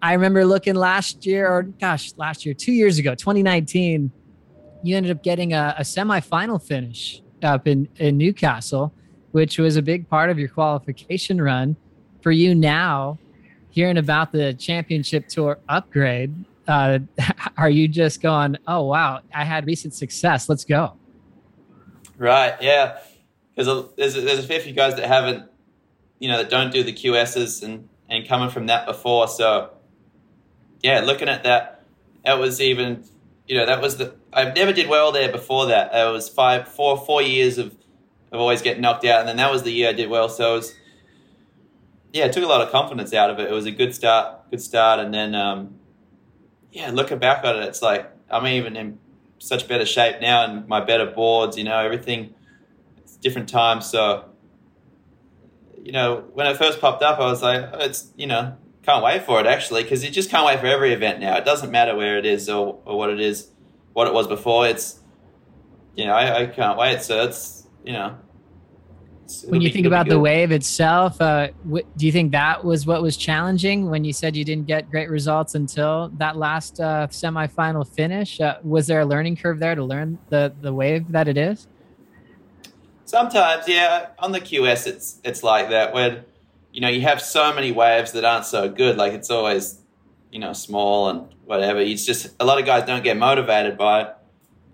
[0.00, 4.10] I remember looking last year, or gosh, last year, two years ago, 2019,
[4.82, 8.92] you ended up getting a, a semifinal finish up in, in Newcastle
[9.32, 11.76] which was a big part of your qualification run.
[12.20, 13.18] For you now,
[13.70, 16.32] hearing about the championship tour upgrade,
[16.68, 17.00] uh,
[17.56, 20.48] are you just going, oh, wow, I had recent success.
[20.48, 20.96] Let's go?
[22.16, 22.54] Right.
[22.60, 22.98] Yeah.
[23.56, 25.50] Because there's a, there's a fair few guys that haven't,
[26.18, 29.26] you know, that don't do the QSs and, and coming from that before.
[29.26, 29.70] So,
[30.82, 31.84] yeah, looking at that,
[32.24, 33.04] that was even,
[33.48, 35.94] you know, that was the, I never did well there before that.
[35.94, 37.66] It was five, four, four years of,
[38.30, 39.20] of always getting knocked out.
[39.20, 40.28] And then that was the year I did well.
[40.28, 40.74] So it was,
[42.12, 43.50] yeah, it took a lot of confidence out of it.
[43.50, 45.00] It was a good start, good start.
[45.00, 45.76] And then, um,
[46.70, 48.98] yeah, looking back on it, it's like, I'm even in
[49.38, 52.34] such better shape now and my better boards, you know, everything,
[52.98, 53.86] it's different times.
[53.90, 54.24] So,
[55.82, 59.04] you know, when it first popped up, I was like, oh, it's, you know, can't
[59.04, 61.36] wait for it actually, because you just can't wait for every event now.
[61.36, 63.48] It doesn't matter where it is or, or what it is,
[63.92, 64.66] what it was before.
[64.66, 65.00] It's,
[65.94, 67.02] you know, I, I can't wait.
[67.02, 68.16] So it's, you know,
[69.24, 72.64] it's- When you be- think about the wave itself, uh, wh- do you think that
[72.64, 76.80] was what was challenging when you said you didn't get great results until that last
[76.80, 78.40] uh, semifinal finish?
[78.40, 81.66] Uh, was there a learning curve there to learn the, the wave that it is?
[83.04, 86.24] Sometimes, yeah, on the QS, it's it's like that when
[86.72, 88.96] you know you have so many waves that aren't so good.
[88.96, 89.80] Like it's always
[90.30, 91.80] you know small and whatever.
[91.80, 94.08] It's just a lot of guys don't get motivated by it,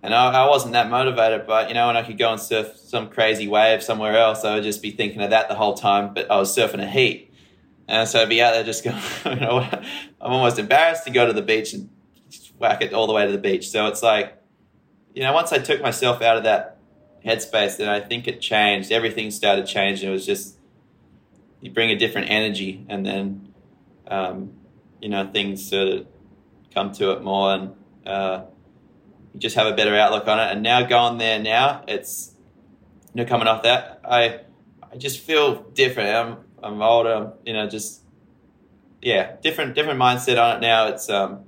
[0.03, 1.47] and I, I wasn't that motivated.
[1.47, 4.55] But you know, when I could go and surf some crazy wave somewhere else, I
[4.55, 6.15] would just be thinking of that the whole time.
[6.15, 7.33] But I was surfing a heat,
[7.87, 8.85] and so I'd be out there just
[9.25, 9.39] going.
[9.39, 11.91] You know, I'm almost embarrassed to go to the beach and
[12.59, 13.69] whack it all the way to the beach.
[13.71, 14.37] So it's like,
[15.15, 16.79] you know, once I took myself out of that
[17.25, 18.93] headspace, then I think it changed.
[18.93, 20.09] Everything started changing.
[20.09, 20.57] It was just
[21.61, 23.53] you bring a different energy, and then
[24.09, 24.53] um,
[25.01, 26.07] you know things sort of
[26.73, 27.75] come to it more, and
[28.07, 28.45] uh,
[29.35, 30.53] you just have a better outlook on it.
[30.53, 32.35] And now going there now, it's
[33.15, 34.41] you know coming off that, I
[34.93, 36.15] I just feel different.
[36.15, 37.33] I'm I'm older.
[37.45, 38.03] You know, just
[39.03, 40.89] yeah, different different mindset on it now.
[40.89, 41.45] It's um,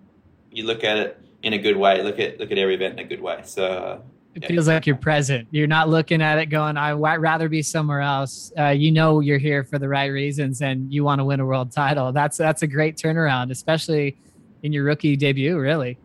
[0.50, 2.02] you look at it in a good way.
[2.02, 3.40] Look at look at every event in a good way.
[3.44, 4.00] So uh,
[4.34, 5.48] it feels like you're present.
[5.50, 8.52] You're not looking at it going, I'd rather be somewhere else.
[8.56, 11.46] Uh, you know you're here for the right reasons and you want to win a
[11.46, 12.12] world title.
[12.12, 14.16] That's that's a great turnaround, especially
[14.62, 15.98] in your rookie debut, really.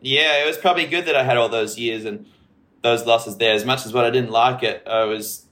[0.00, 2.26] Yeah, it was probably good that I had all those years and
[2.82, 3.54] those losses there.
[3.54, 5.46] As much as what I didn't like it, I was,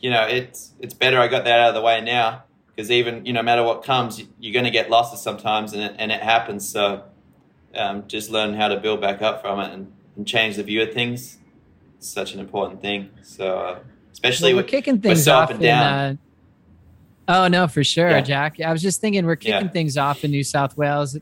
[0.00, 2.44] you know, it's it's better I got that out of the way now
[2.74, 5.82] because even you know, no matter what comes, you're going to get losses sometimes, and
[5.82, 6.68] it, and it happens.
[6.68, 7.04] So
[7.74, 10.82] um, just learn how to build back up from it and, and change the view
[10.82, 11.38] of things
[11.98, 13.10] such an important thing.
[13.22, 13.78] So, uh,
[14.12, 16.10] especially well, we're with, kicking things so off and down.
[16.10, 16.18] In,
[17.28, 18.20] uh, oh no, for sure, Yeah.
[18.20, 18.60] Jack.
[18.60, 19.72] I was just thinking we're kicking Yeah.
[19.72, 21.18] things off in New South Wales.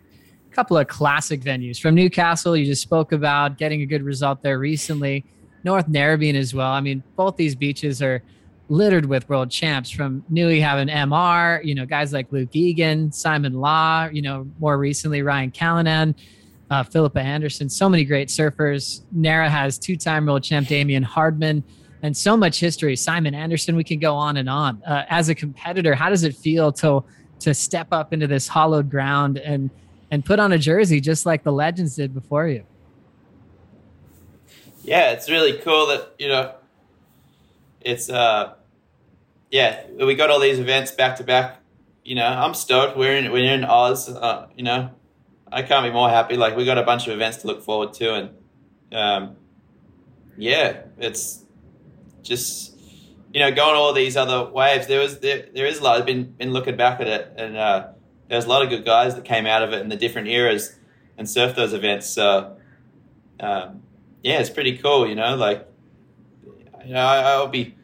[0.55, 2.57] Couple of classic venues from Newcastle.
[2.57, 5.25] You just spoke about getting a good result there recently.
[5.65, 6.71] North Narrabeen as well.
[6.71, 8.23] I mean, both these beaches are
[8.69, 9.91] littered with world champs.
[9.91, 14.09] From Newey having MR, you know, guys like Luke Egan, Simon Law.
[14.13, 16.15] You know, more recently Ryan Callinan
[16.71, 19.03] uh, Philippa Anderson, so many great surfers.
[19.13, 21.63] Nara has two time world champ Damien Hardman,
[22.03, 22.97] and so much history.
[22.97, 24.83] Simon Anderson, we can go on and on.
[24.85, 27.05] Uh, as a competitor, how does it feel to
[27.41, 29.71] to step up into this hollowed ground and
[30.15, 32.65] and put on a jersey just like the legends did before you?
[34.85, 36.55] yeah, it's really cool that you know,
[37.81, 38.55] it's uh,
[39.51, 41.61] yeah, we got all these events back to back.
[42.05, 42.97] You know, I'm stoked.
[42.97, 44.09] We're in we're in Oz.
[44.11, 44.91] Uh, you know,
[45.51, 46.37] I can't be more happy.
[46.37, 48.31] Like we got a bunch of events to look forward to, and
[48.93, 49.37] um,
[50.37, 51.45] yeah, it's
[52.23, 52.77] just
[53.33, 54.87] you know going all these other waves.
[54.87, 55.99] There was there, there is a lot.
[55.99, 57.89] I've been been looking back at it, and uh,
[58.29, 60.77] there's a lot of good guys that came out of it in the different eras
[61.17, 62.09] and surfed those events.
[62.09, 62.57] So
[63.41, 63.83] um,
[64.23, 65.09] yeah, it's pretty cool.
[65.09, 65.69] You know, like
[66.85, 67.77] you know, I, I'll be.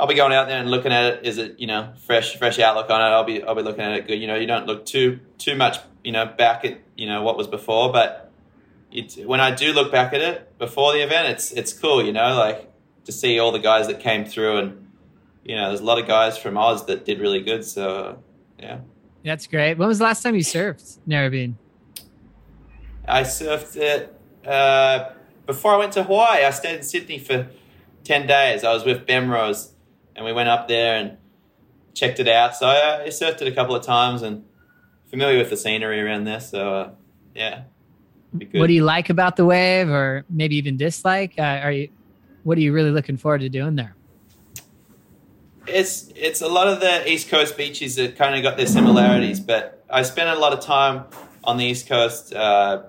[0.00, 1.26] I'll be going out there and looking at it.
[1.26, 3.12] Is it you know fresh fresh outlook on it?
[3.12, 4.20] I'll be I'll be looking at it good.
[4.20, 7.36] You know, you don't look too too much you know back at you know what
[7.36, 8.30] was before, but
[9.24, 12.04] when I do look back at it before the event, it's it's cool.
[12.04, 12.70] You know, like
[13.04, 14.88] to see all the guys that came through, and
[15.44, 17.64] you know, there's a lot of guys from Oz that did really good.
[17.64, 18.22] So
[18.58, 18.80] yeah,
[19.24, 19.76] That's great.
[19.78, 21.54] When was the last time you surfed Narrabeen?
[23.06, 24.14] I surfed it
[24.46, 25.10] uh,
[25.46, 26.44] before I went to Hawaii.
[26.44, 27.48] I stayed in Sydney for
[28.04, 28.64] ten days.
[28.64, 29.72] I was with Bemrose,
[30.14, 31.16] and we went up there and
[31.94, 32.54] checked it out.
[32.56, 34.44] So I, I surfed it a couple of times and
[35.10, 36.40] familiar with the scenery around there.
[36.40, 36.90] So uh,
[37.34, 37.62] yeah.
[38.30, 41.34] What do you like about the wave, or maybe even dislike?
[41.38, 41.88] Uh, are you?
[42.44, 43.96] What are you really looking forward to doing there?
[45.68, 49.40] It's it's a lot of the East Coast beaches that kind of got their similarities,
[49.40, 51.04] but I spent a lot of time
[51.44, 52.82] on the East Coast uh,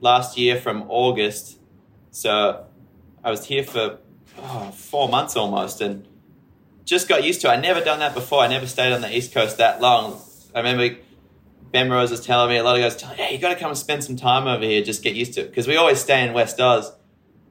[0.00, 1.58] last year from August,
[2.10, 2.66] so
[3.22, 3.98] I was here for
[4.38, 6.06] oh, four months almost, and
[6.84, 7.48] just got used to.
[7.48, 7.50] it.
[7.50, 8.40] I never done that before.
[8.40, 10.20] I never stayed on the East Coast that long.
[10.54, 10.96] I remember
[11.72, 13.78] Bemrose was telling me a lot of guys, telling, "Hey, you got to come and
[13.78, 14.82] spend some time over here.
[14.82, 16.92] Just get used to it." Because we always stay in West Oz.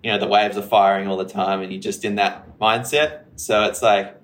[0.03, 3.23] You know, the waves are firing all the time, and you're just in that mindset.
[3.35, 4.16] So it's like,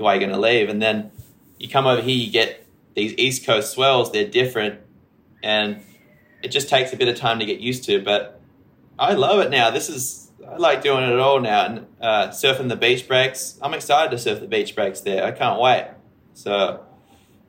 [0.00, 0.68] why are you going to leave?
[0.68, 1.10] And then
[1.58, 4.12] you come over here, you get these East Coast swells.
[4.12, 4.80] They're different,
[5.42, 5.82] and
[6.42, 8.02] it just takes a bit of time to get used to.
[8.02, 8.40] But
[8.98, 9.70] I love it now.
[9.70, 13.58] This is I like doing it all now, and uh, surfing the beach breaks.
[13.62, 15.24] I'm excited to surf the beach breaks there.
[15.24, 15.88] I can't wait.
[16.34, 16.84] So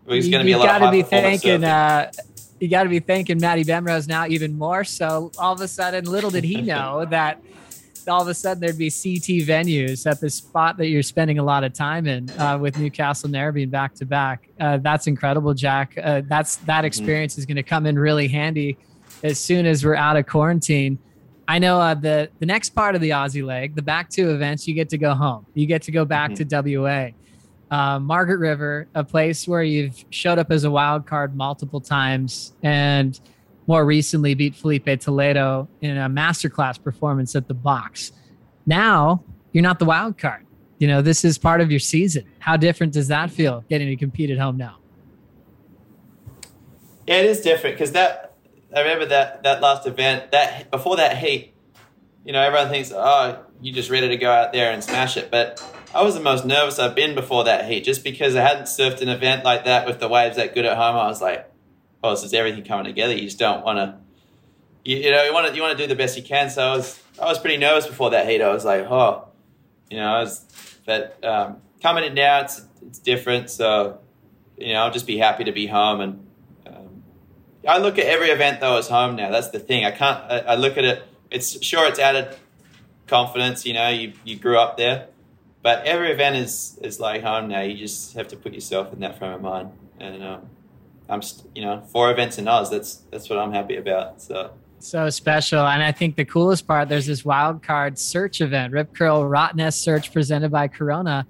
[0.08, 1.62] there's going to be a lot you of gotta be performance thanking.
[1.62, 2.08] surfing.
[2.08, 2.12] Uh,
[2.60, 4.84] you got to be thanking Matty Bemrose now even more.
[4.84, 7.42] So all of a sudden, little did he know that
[8.08, 11.44] all of a sudden there'd be CT venues at the spot that you're spending a
[11.44, 14.50] lot of time in uh, with Newcastle and Narrabeen back to back.
[14.60, 15.98] Uh, That's incredible, Jack.
[16.02, 16.66] Uh, that's Mm-hmm.
[16.68, 18.78] that experience is going to come in really handy
[19.24, 20.98] as soon as we're out of quarantine.
[21.48, 24.68] I know uh, the the next part of the Aussie leg, the back two events,
[24.68, 25.46] you get to go home.
[25.54, 26.36] You get to go back Mhm.
[26.38, 27.10] to WA.
[27.70, 32.54] Uh, Margaret River, a place where you've showed up as a wild card multiple times,
[32.64, 33.20] and
[33.67, 38.12] more recently beat Filipe Toledo in a masterclass performance at the box.
[38.65, 40.45] Now you're not the wild card.
[40.80, 42.26] You know, this is part of your season.
[42.39, 44.78] How different does that feel getting to compete at home now?
[47.06, 48.36] Yeah, it is different because that
[48.76, 51.54] I remember that that last event that before that heat,
[52.24, 55.30] you know, everyone thinks, oh, you just ready to go out there and smash it.
[55.30, 58.65] But I was the most nervous I've been before that heat, just because I hadn't
[58.65, 60.95] surfed an event like that with the waves that good at home.
[60.95, 61.51] I was like,
[62.04, 63.14] oh, this is everything coming together.
[63.14, 63.98] You just don't want to,
[64.84, 66.50] you, you know, you want to you want to do the best you can.
[66.50, 68.42] So I was I was pretty nervous before that heat.
[68.42, 69.28] I was like, oh,
[69.90, 70.46] you know, I was,
[70.86, 73.50] but um, coming in now, it's it's different.
[73.50, 74.00] So
[74.58, 76.28] you know, I'll just be happy to be home and.
[76.68, 77.04] Um,
[77.68, 79.30] I look at every event though as home now.
[79.30, 79.86] That's the thing.
[79.86, 80.20] I can't.
[80.32, 81.04] I, I look at it.
[81.30, 82.36] It's sure it's added
[83.08, 83.66] confidence.
[83.66, 85.08] You know, you you grew up there,
[85.62, 87.62] but every event is is like home now.
[87.62, 89.72] You just have to put yourself in that frame of mind.
[90.00, 90.50] And um,
[91.12, 91.21] I'm,
[91.54, 92.71] you know, four events in Oz.
[92.71, 94.21] That's that's what I'm happy about.
[94.21, 95.60] So So special.
[95.67, 99.74] And I think the coolest part, there's this wild card search event, Rip Curl Rottnest
[99.74, 101.28] Search presented by Corona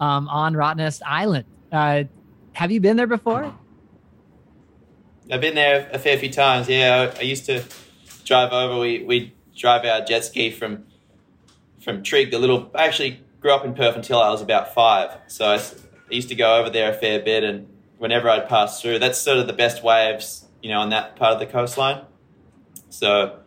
[0.00, 1.44] um, on Rottnest Island.
[1.72, 2.04] Uh,
[2.52, 3.52] have you been there before?
[5.30, 6.68] I've been there a fair few times.
[6.68, 7.64] Yeah, I, I used to
[8.24, 8.78] drive over.
[8.78, 10.84] We we drive our jet ski from
[11.82, 12.70] from Trigg, the little.
[12.74, 16.28] I actually grew up in Perth until I was about five, so I, I used
[16.28, 17.42] to go over there a fair bit.
[17.42, 17.66] And
[17.98, 21.32] whenever I'd pass through, that's sort of the best waves, you know, on that part
[21.32, 22.02] of the coastline.
[22.88, 23.40] So,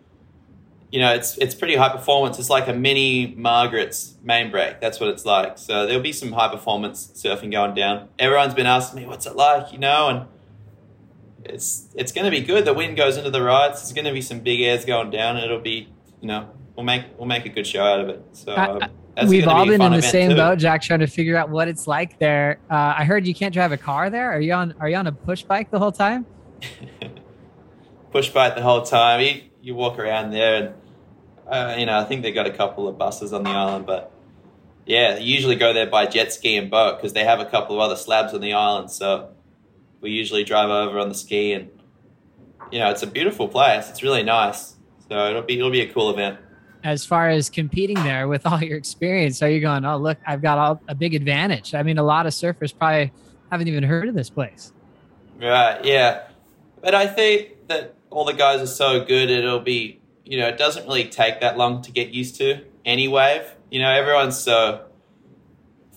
[0.91, 2.39] you know, it's it's pretty high performance.
[2.39, 4.81] It's like a mini Margaret's main break.
[4.81, 5.57] That's what it's like.
[5.57, 8.09] So there'll be some high performance surfing going down.
[8.17, 10.25] Everyone's been asking me, "What's it like?" You know, and
[11.45, 12.65] it's it's going to be good.
[12.65, 13.81] The wind goes into the rides.
[13.81, 15.89] There's going to be some big airs going down, and it'll be
[16.21, 18.23] you know we'll make we'll make a good show out of it.
[18.33, 18.89] So I,
[19.27, 20.35] we've all be been in the same too.
[20.35, 22.59] boat, Jack, trying to figure out what it's like there.
[22.69, 24.31] Uh, I heard you can't drive a car there.
[24.31, 26.25] Are you on Are you on a push bike the whole time?
[28.11, 29.21] push bike the whole time.
[29.21, 30.73] You, you walk around there, and
[31.47, 34.11] uh, you know I think they got a couple of buses on the island, but
[34.85, 37.75] yeah, they usually go there by jet ski and boat because they have a couple
[37.75, 38.89] of other slabs on the island.
[38.89, 39.29] So
[40.01, 41.69] we usually drive over on the ski, and
[42.71, 43.89] you know it's a beautiful place.
[43.89, 44.75] It's really nice.
[45.07, 46.39] So it'll be it'll be a cool event.
[46.83, 49.85] As far as competing there with all your experience, are you going?
[49.85, 51.75] Oh, look, I've got all, a big advantage.
[51.75, 53.11] I mean, a lot of surfers probably
[53.51, 54.71] haven't even heard of this place.
[55.39, 55.83] Right.
[55.83, 56.27] Yeah.
[56.81, 59.29] But I think that all the guys are so good.
[59.29, 63.07] It'll be you know it doesn't really take that long to get used to any
[63.07, 63.43] wave.
[63.69, 64.85] You know, everyone's so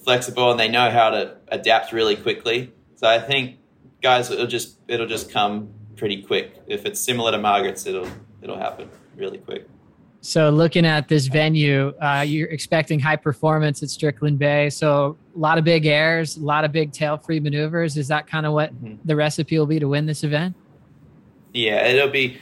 [0.05, 2.73] flexible and they know how to adapt really quickly.
[2.97, 3.59] So I think
[4.03, 6.57] guys, it'll just it'll just come pretty quick.
[6.67, 8.09] If it's similar to Margaret's, it'll
[8.43, 9.69] it'll happen really quick.
[10.25, 14.71] So, looking at this venue, uh, you're expecting high performance at Strickland Bay.
[14.71, 17.97] So, a lot of big airs, a lot of big tail free maneuvers.
[17.97, 18.95] Is that kind of what mm-hmm.
[19.05, 20.55] the recipe will be to win this event?
[21.53, 22.39] Yeah, it'll be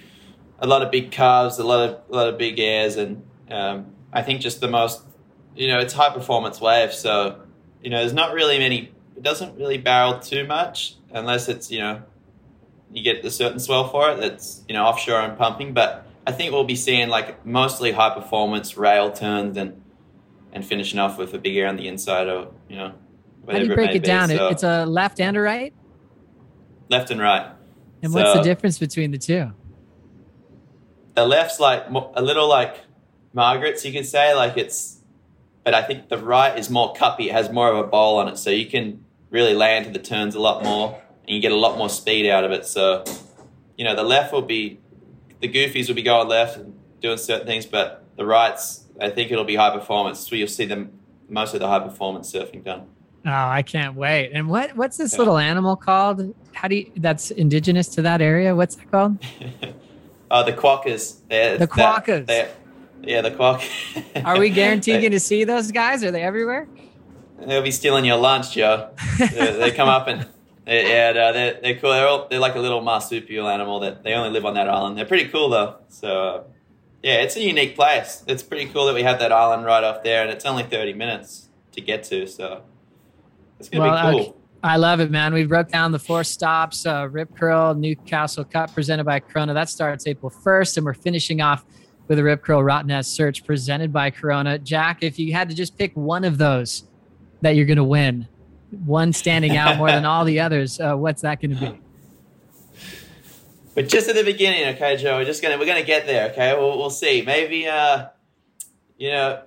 [0.59, 3.87] a lot of big carves, a lot of a lot of big airs, and um,
[4.13, 5.01] I think just the most,
[5.57, 6.93] you know, it's high performance wave.
[6.93, 7.41] So,
[7.83, 8.93] you know, there's not really many.
[9.17, 12.03] It doesn't really barrel too much unless it's you know
[12.93, 15.73] you get the certain swell for it that's you know offshore and pumping.
[15.73, 19.83] But I think we'll be seeing like mostly high performance rail turns and
[20.53, 22.95] and finishing off with a big air on the inside or you know
[23.49, 24.29] How do you break it, it down?
[24.29, 25.73] So, it's a left and a right.
[26.89, 27.53] Left and right.
[28.03, 29.53] And so, what's the difference between the two?
[31.15, 32.77] The left's like a little like
[33.33, 34.99] Margaret's, you could say, like it's.
[35.63, 37.27] But I think the right is more cuppy.
[37.27, 39.99] It has more of a bowl on it, so you can really land to the
[39.99, 42.67] turns a lot more and you get a lot more speed out of it.
[42.67, 43.05] So,
[43.77, 44.80] you know, the left will be,
[45.41, 49.31] the goofies will be going left and doing certain things, but the rights, I think
[49.31, 50.29] it'll be high performance.
[50.29, 50.99] So you'll see them
[51.29, 52.87] most of the high performance surfing done.
[53.27, 54.31] Oh, I can't wait!
[54.33, 55.19] And what what's this yeah.
[55.19, 56.35] little animal called?
[56.55, 56.91] How do you?
[56.97, 58.57] That's indigenous to that area.
[58.57, 59.19] What's that called?
[60.31, 61.19] oh, the quokkas.
[61.29, 62.27] They're, the quokkas.
[62.27, 62.51] They're,
[63.03, 63.63] yeah, the quack.
[64.25, 66.05] Are we guaranteed to see those guys?
[66.05, 66.69] Are they everywhere?
[67.39, 68.91] They'll be stealing your lunch, Joe.
[69.19, 70.27] they come up and
[70.71, 71.91] yeah, no, they're, they're cool.
[71.91, 74.97] They're, all, they're like a little marsupial animal that they only live on that island.
[74.97, 75.77] They're pretty cool though.
[75.89, 76.47] So
[77.03, 78.23] yeah, it's a unique place.
[78.27, 80.93] It's pretty cool that we have that island right off there, and it's only thirty
[80.93, 82.27] minutes to get to.
[82.27, 82.63] So
[83.59, 84.29] it's gonna well, be cool.
[84.29, 84.37] Okay.
[84.63, 85.33] I love it, man.
[85.33, 89.55] We broke down the four stops: uh, Rip Curl, Newcastle Cup, presented by Corona.
[89.55, 91.65] That starts April first, and we're finishing off
[92.07, 94.59] with a Rip Curl Rottnest Search presented by Corona.
[94.59, 96.85] Jack, if you had to just pick one of those
[97.41, 98.27] that you're going to win,
[98.71, 101.81] one standing out more than all the others, uh, what's that going to be?
[103.75, 105.19] But just at the beginning, okay, Joe.
[105.19, 106.31] We're just gonna we're gonna get there.
[106.31, 107.23] Okay, we'll we'll see.
[107.23, 108.09] Maybe uh,
[108.99, 109.43] you know,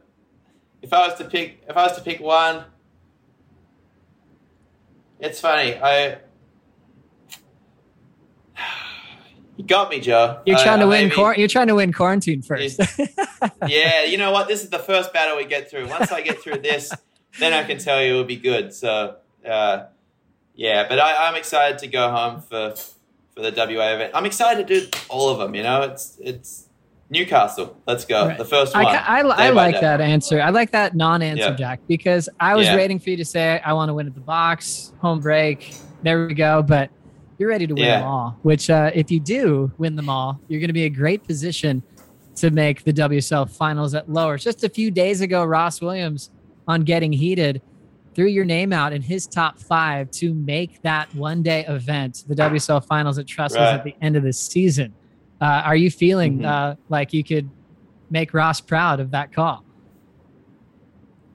[0.81, 2.63] if I was to pick if I was to pick one,
[5.19, 5.75] it's funny.
[5.75, 6.19] I
[9.57, 10.41] you got me, Joe.
[10.45, 11.09] You're trying to win.
[11.09, 12.79] Maybe, you're trying to win quarantine first.
[13.67, 14.47] yeah, you know what?
[14.47, 15.89] This is the first battle we get through.
[15.89, 16.93] Once I get through this,
[17.39, 18.73] then I can tell you it'll be good.
[18.73, 19.17] So
[19.47, 19.85] uh,
[20.55, 22.75] yeah, but I, am excited to go home for
[23.33, 24.11] for the WA event.
[24.13, 25.55] I'm excited to do all of them.
[25.55, 26.69] You know, it's it's
[27.09, 27.77] Newcastle.
[27.87, 28.27] Let's go.
[28.27, 28.37] Right.
[28.37, 28.85] The first one.
[28.85, 30.41] I, I, I like that answer.
[30.41, 31.55] I like that non-answer, yeah.
[31.55, 32.75] Jack, because I was yeah.
[32.75, 35.75] waiting for you to say I want to win at the box, home break.
[36.03, 36.61] There we go.
[36.61, 36.89] But
[37.37, 37.99] you're ready to win yeah.
[37.99, 38.37] them all.
[38.43, 41.83] Which, uh, if you do win them all, you're going to be a great position
[42.35, 44.43] to make the WSL finals at Lowers.
[44.43, 46.31] Just a few days ago, Ross Williams
[46.67, 47.61] on Getting Heated
[48.13, 52.35] threw your name out in his top five to make that one day event, the
[52.35, 53.73] WSL finals at Trestles right.
[53.73, 54.93] at the end of the season.
[55.41, 56.45] Uh, are you feeling mm-hmm.
[56.45, 57.49] uh, like you could
[58.09, 59.65] make Ross proud of that call?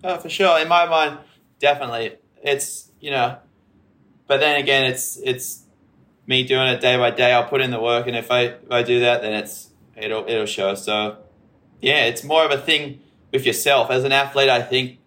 [0.04, 0.60] Oh, for sure.
[0.60, 1.18] In my mind,
[1.58, 2.16] definitely.
[2.42, 3.38] It's, you know,
[4.28, 5.64] but then again, it's, it's
[6.26, 7.32] me doing it day by day.
[7.32, 8.06] I'll put in the work.
[8.06, 9.68] And if I, if I do that, then it's,
[10.00, 10.74] it'll it'll show.
[10.74, 11.18] So
[11.80, 13.00] yeah, it's more of a thing
[13.32, 14.48] with yourself as an athlete.
[14.48, 14.97] I think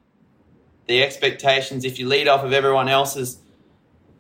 [0.91, 3.39] the expectations, if you lead off of everyone else's,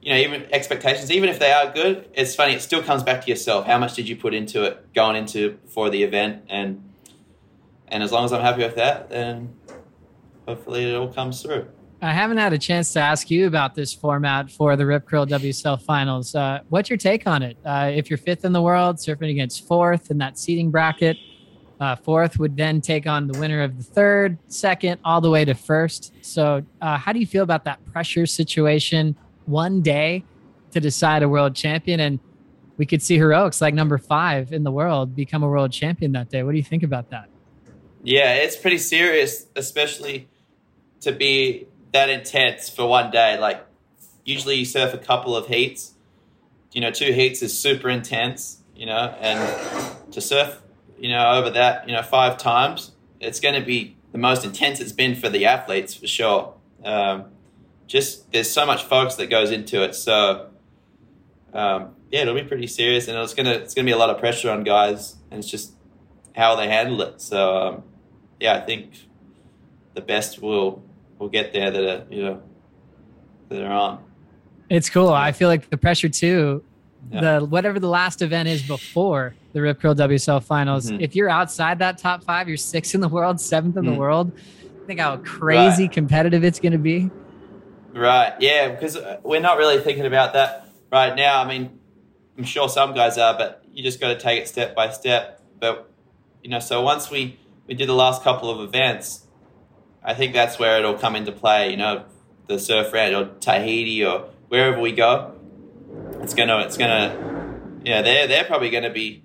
[0.01, 2.53] you know, even expectations, even if they are good, it's funny.
[2.53, 3.65] It still comes back to yourself.
[3.65, 6.89] How much did you put into it going into for the event, and
[7.89, 9.53] and as long as I'm happy with that, then
[10.47, 11.67] hopefully it all comes through.
[12.01, 15.27] I haven't had a chance to ask you about this format for the Rip Curl
[15.27, 16.33] WSL finals.
[16.33, 17.57] Uh, what's your take on it?
[17.65, 21.17] Uh, if you're fifth in the world, surfing against fourth in that seeding bracket,
[21.81, 25.43] uh, fourth would then take on the winner of the third, second, all the way
[25.43, 26.13] to first.
[26.21, 29.15] So, uh, how do you feel about that pressure situation
[29.47, 30.23] one day
[30.71, 31.99] to decide a world champion?
[31.99, 32.19] And
[32.77, 36.29] we could see heroics like number five in the world become a world champion that
[36.29, 36.43] day.
[36.43, 37.29] What do you think about that?
[38.03, 40.29] Yeah, it's pretty serious, especially
[41.01, 43.39] to be that intense for one day.
[43.39, 43.65] Like
[44.23, 45.93] usually you surf a couple of heats.
[46.73, 50.60] You know, two heats is super intense, you know, and to surf,
[51.01, 54.79] you know, over that, you know, five times, it's going to be the most intense
[54.79, 56.53] it's been for the athletes for sure.
[56.85, 57.25] Um,
[57.87, 59.95] just there's so much focus that goes into it.
[59.95, 60.51] So
[61.53, 64.17] um, yeah, it'll be pretty serious, and it's gonna it's gonna be a lot of
[64.17, 65.73] pressure on guys, and it's just
[66.35, 67.19] how they handle it.
[67.19, 67.83] So um,
[68.39, 68.91] yeah, I think
[69.93, 70.83] the best will
[71.19, 72.41] will get there that are you know
[73.49, 74.03] that are on.
[74.69, 75.09] It's cool.
[75.09, 76.63] I feel like the pressure too.
[77.11, 77.39] Yeah.
[77.39, 81.01] The whatever the last event is before the Rip Curl WSL finals, mm-hmm.
[81.01, 83.93] if you're outside that top five, you're sixth in the world, seventh in mm-hmm.
[83.93, 84.31] the world.
[84.87, 85.91] Think how crazy right.
[85.91, 87.11] competitive it's going to be.
[87.93, 88.33] Right.
[88.39, 91.41] Yeah, because we're not really thinking about that right now.
[91.41, 91.79] I mean,
[92.37, 95.41] I'm sure some guys are, but you just got to take it step by step.
[95.59, 95.89] But
[96.41, 99.27] you know, so once we we did the last couple of events,
[100.03, 101.71] I think that's where it'll come into play.
[101.71, 102.05] You know,
[102.47, 105.35] the Surf Ranch or Tahiti or wherever we go,
[106.21, 109.23] it's gonna it's gonna yeah they're they're probably gonna be.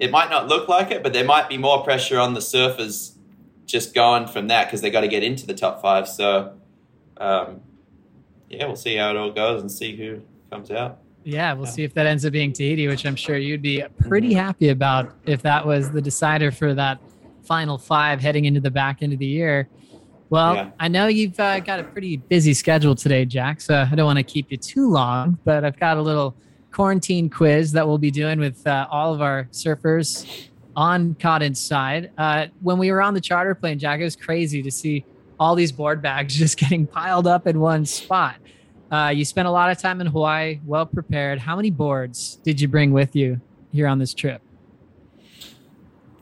[0.00, 3.16] It might not look like it, but there might be more pressure on the surfers
[3.66, 6.08] just going from that because they got to get into the top five.
[6.08, 6.54] So,
[7.18, 7.60] um,
[8.48, 10.98] yeah, we'll see how it all goes and see who comes out.
[11.22, 11.72] Yeah, we'll yeah.
[11.72, 14.38] see if that ends up being Tahiti, which I'm sure you'd be pretty mm-hmm.
[14.38, 16.98] happy about if that was the decider for that
[17.44, 19.68] final five heading into the back end of the year.
[20.30, 20.70] Well, yeah.
[20.78, 24.18] I know you've uh, got a pretty busy schedule today, Jack, so I don't want
[24.18, 26.36] to keep you too long, but I've got a little
[26.72, 32.10] quarantine quiz that we'll be doing with uh, all of our surfers on Caught Inside.
[32.16, 35.04] Uh, when we were on the charter plane, Jack, it was crazy to see
[35.38, 38.36] all these board bags just getting piled up in one spot.
[38.90, 41.38] Uh, you spent a lot of time in Hawaii, well prepared.
[41.38, 43.40] How many boards did you bring with you
[43.72, 44.42] here on this trip?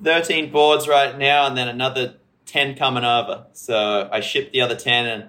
[0.05, 3.47] 13 boards right now and then another 10 coming over.
[3.53, 5.29] So I shipped the other 10 and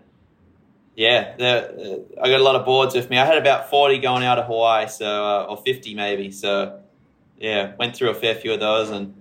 [0.99, 3.17] yeah, uh, I got a lot of boards with me.
[3.17, 6.29] I had about 40 going out of Hawaii, so uh, or 50 maybe.
[6.29, 6.81] So
[7.37, 9.13] yeah, went through a fair few of those and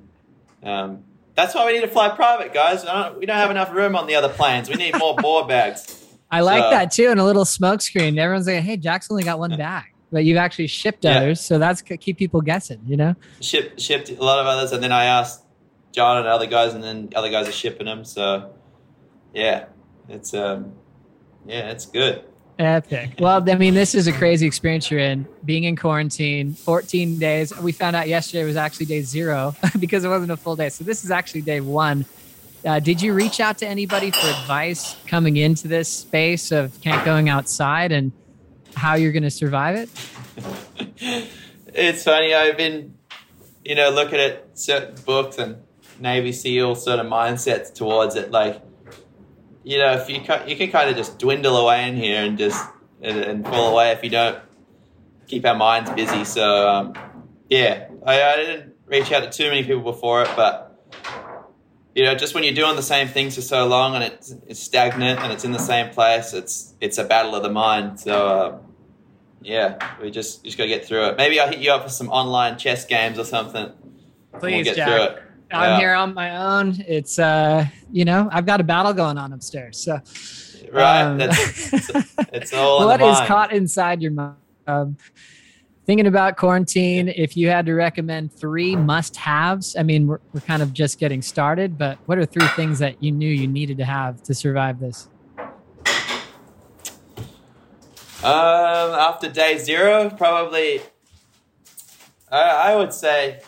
[0.65, 1.05] um,
[1.37, 2.83] that's why we need to fly private, guys.
[2.83, 4.69] Don't, we don't have enough room on the other planes.
[4.69, 6.05] We need more board bags.
[6.33, 8.19] I like so, that too, and a little smoke screen.
[8.19, 11.19] Everyone's like, "Hey, Jack's only got one bag." but you've actually shipped yeah.
[11.19, 12.81] others, so that's keep people guessing.
[12.87, 15.45] You know, shipped shipped a lot of others, and then I asked
[15.93, 18.05] John and other guys, and then other guys are shipping them.
[18.05, 18.53] So
[19.33, 19.67] yeah,
[20.09, 20.73] it's um,
[21.49, 22.25] yeah, it's good.
[22.59, 23.15] Epic.
[23.21, 25.27] Well, I mean, this is a crazy experience you're in.
[25.45, 27.57] Being in quarantine, 14 days.
[27.59, 30.69] We found out yesterday was actually day zero because it wasn't a full day.
[30.69, 32.05] So this is actually day one.
[32.65, 37.05] Uh, did you reach out to anybody for advice coming into this space of can't
[37.05, 38.11] going outside and
[38.75, 39.89] how you're going to survive it?
[41.69, 42.35] it's funny.
[42.35, 42.97] I've been,
[43.65, 45.59] you know, looking at certain books and
[46.01, 48.33] Navy SEAL sort of mindsets towards it.
[48.33, 48.61] Like,
[49.69, 52.67] you know, if you you can kind of just dwindle away in here and just
[53.03, 54.39] and, and fall away if you don't
[55.27, 56.25] keep our minds busy.
[56.25, 56.95] So, um,
[57.51, 60.65] yeah, I, I didn't reach out to too many people before it, but
[61.95, 64.59] you know, just when you're doing the same things for so long and it's, it's
[64.59, 68.01] stagnant and it's in the same place, it's it's a battle of the mind.
[68.01, 68.59] So, uh,
[69.43, 71.19] yeah, we just just gotta get through it.
[71.19, 73.71] Maybe I'll hit you up for some online chess games or something.
[74.41, 75.28] Please, we'll Jack.
[75.51, 75.79] I'm yeah.
[75.79, 76.77] here on my own.
[76.87, 79.79] It's uh, you know, I've got a battle going on upstairs.
[79.79, 80.01] So,
[80.73, 81.91] right, um, That's, it's,
[82.33, 82.85] it's all.
[82.87, 84.37] what is caught inside your mind?
[84.67, 84.97] Um,
[85.87, 90.61] thinking about quarantine, if you had to recommend three must-haves, I mean, we're, we're kind
[90.61, 93.87] of just getting started, but what are three things that you knew you needed to
[93.87, 95.09] have to survive this?
[98.21, 100.83] Um, after day zero, probably,
[102.31, 103.41] I, I would say,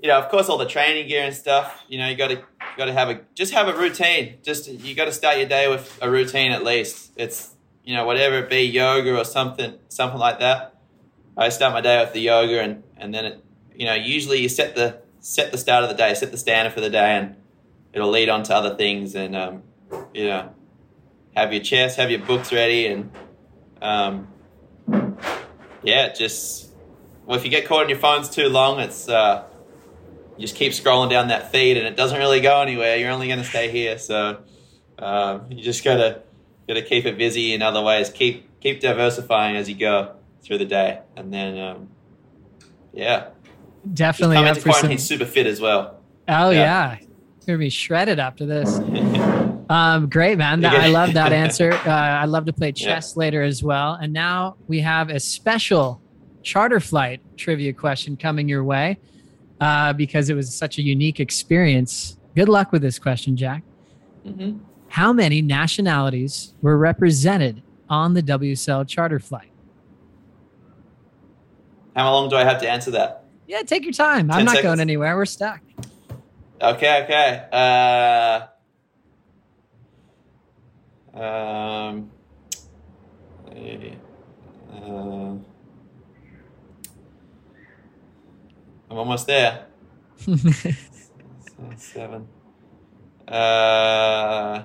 [0.00, 1.84] you know, of course, all the training gear and stuff.
[1.88, 2.42] You know, you got to
[2.76, 4.38] got to have a just have a routine.
[4.42, 7.12] Just you got to start your day with a routine at least.
[7.16, 10.76] It's you know whatever it be, yoga or something, something like that.
[11.36, 13.44] I start my day with the yoga, and and then it,
[13.74, 16.72] you know, usually you set the set the start of the day, set the standard
[16.72, 17.36] for the day, and
[17.92, 19.14] it'll lead on to other things.
[19.14, 19.62] And um,
[20.14, 20.54] you know,
[21.34, 23.10] have your chest, have your books ready, and
[23.82, 24.28] um,
[25.82, 26.70] yeah, just
[27.26, 29.44] well, if you get caught on your phones too long, it's uh,
[30.38, 32.96] you just keep scrolling down that feed, and it doesn't really go anywhere.
[32.96, 34.38] You're only going to stay here, so
[34.98, 36.22] um, you just gotta
[36.68, 38.08] gotta keep it busy in other ways.
[38.08, 41.88] Keep keep diversifying as you go through the day, and then um,
[42.92, 43.28] yeah,
[43.92, 44.72] definitely come up into some.
[44.72, 46.00] quarantine super fit as well.
[46.28, 46.96] Oh yeah.
[46.98, 46.98] Yeah.
[47.46, 48.80] Gonna be shredded after this.
[49.70, 50.62] Um, great, man.
[50.62, 51.72] You're I love that answer.
[51.72, 52.86] Uh, I love to play Yeah.
[52.86, 53.98] chess later as well.
[54.00, 56.00] And now we have a special
[56.42, 58.98] charter flight trivia question coming your way
[59.60, 62.18] uh, because it was such a unique experience.
[62.34, 63.62] Good luck with this question, Jack.
[64.24, 69.50] hmm How many nationalities were represented on the WSL charter flight?
[71.96, 73.24] How long do I have to answer that?
[73.46, 74.30] Yeah, take your time.
[74.30, 74.62] I'm not seconds.
[74.62, 75.16] going anywhere.
[75.16, 75.60] We're stuck.
[76.60, 77.46] Okay, okay.
[77.50, 78.46] Uh,
[81.18, 82.10] um,
[84.70, 85.27] uh,
[88.90, 89.66] I'm almost there.
[91.76, 92.26] Seven.
[93.26, 94.62] Uh,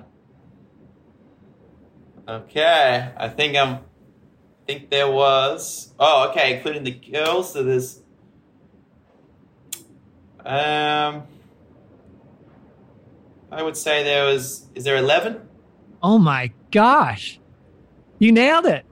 [2.28, 3.74] okay, I think I'm.
[3.74, 5.92] I think there was.
[5.98, 7.52] Oh, okay, including the girls.
[7.52, 8.00] So there's.
[10.44, 11.24] Um.
[13.52, 14.66] I would say there was.
[14.74, 15.48] Is there eleven?
[16.02, 17.40] oh my gosh.
[18.18, 18.84] You nailed it.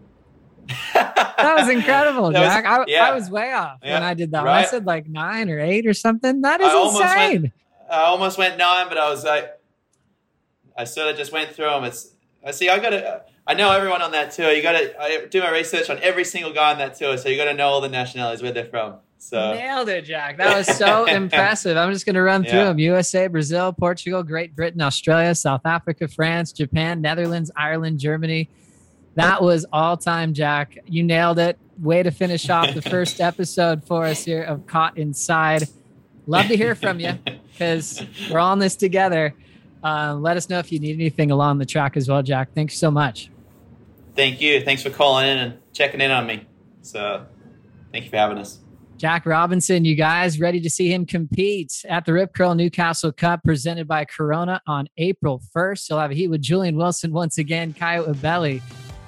[0.94, 2.64] That was incredible, That Jack.
[2.66, 3.08] I, yeah.
[3.08, 4.52] I was way off when I did that one.
[4.52, 6.42] I said like nine or eight or something.
[6.42, 7.52] That is I almost went- insane.
[7.90, 9.50] I almost went nine, but I was like,
[10.76, 11.84] I sort of just went through them.
[11.84, 12.10] It's.
[12.44, 12.68] I see.
[12.68, 13.22] I got to.
[13.46, 14.50] I know everyone on that tour.
[14.52, 15.00] You got to.
[15.00, 17.54] I do my research on every single guy on that tour, so you got to
[17.54, 18.94] know all the nationalities where they're from.
[19.18, 20.38] So Nailed it, Jack.
[20.38, 21.76] That was so impressive.
[21.76, 22.64] I'm just going to run through Yeah.
[22.64, 28.48] them USA, Brazil, Portugal, Great Britain, Australia, South Africa, France, Japan, Netherlands, Ireland, Germany.
[29.14, 30.78] That was all time, Jack.
[30.86, 31.58] You nailed it.
[31.78, 35.68] Way to finish off the first episode for us here of Caught Inside.
[36.26, 37.18] Love to hear from you
[37.52, 39.34] because we're all in this together.
[39.82, 42.54] Uh, let us know if you need anything along the track as well, Jack.
[42.54, 43.30] Thanks so much.
[44.14, 44.62] Thank you.
[44.62, 46.46] Thanks for calling in and checking in on me.
[46.82, 47.26] So,
[47.90, 48.60] thank you for having us.
[48.96, 53.42] Jack Robinson, you guys ready to see him compete at the Rip Curl Newcastle Cup
[53.42, 55.88] presented by Corona on April 1st.
[55.88, 58.62] He'll have a heat with Julian Wilson once again, Caio Ibelli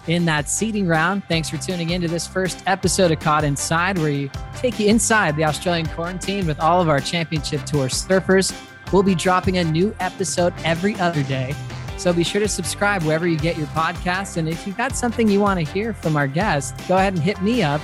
[0.07, 1.25] in that seeding round.
[1.25, 4.89] Thanks for tuning in to this first episode of Caught Inside, where we take you
[4.89, 8.55] inside the Australian quarantine with all of our championship tour surfers.
[8.93, 11.55] We'll be dropping a new episode every other day.
[11.97, 14.37] So be sure to subscribe wherever you get your podcasts.
[14.37, 17.23] And if you've got something you want to hear from our guest, go ahead and
[17.23, 17.81] hit me up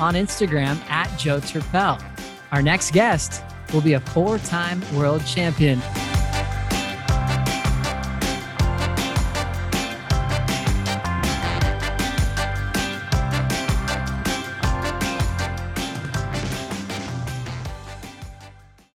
[0.00, 2.02] on Instagram at Joe Turpel.
[2.52, 3.42] Our next guest
[3.72, 5.80] will be a four time world champion.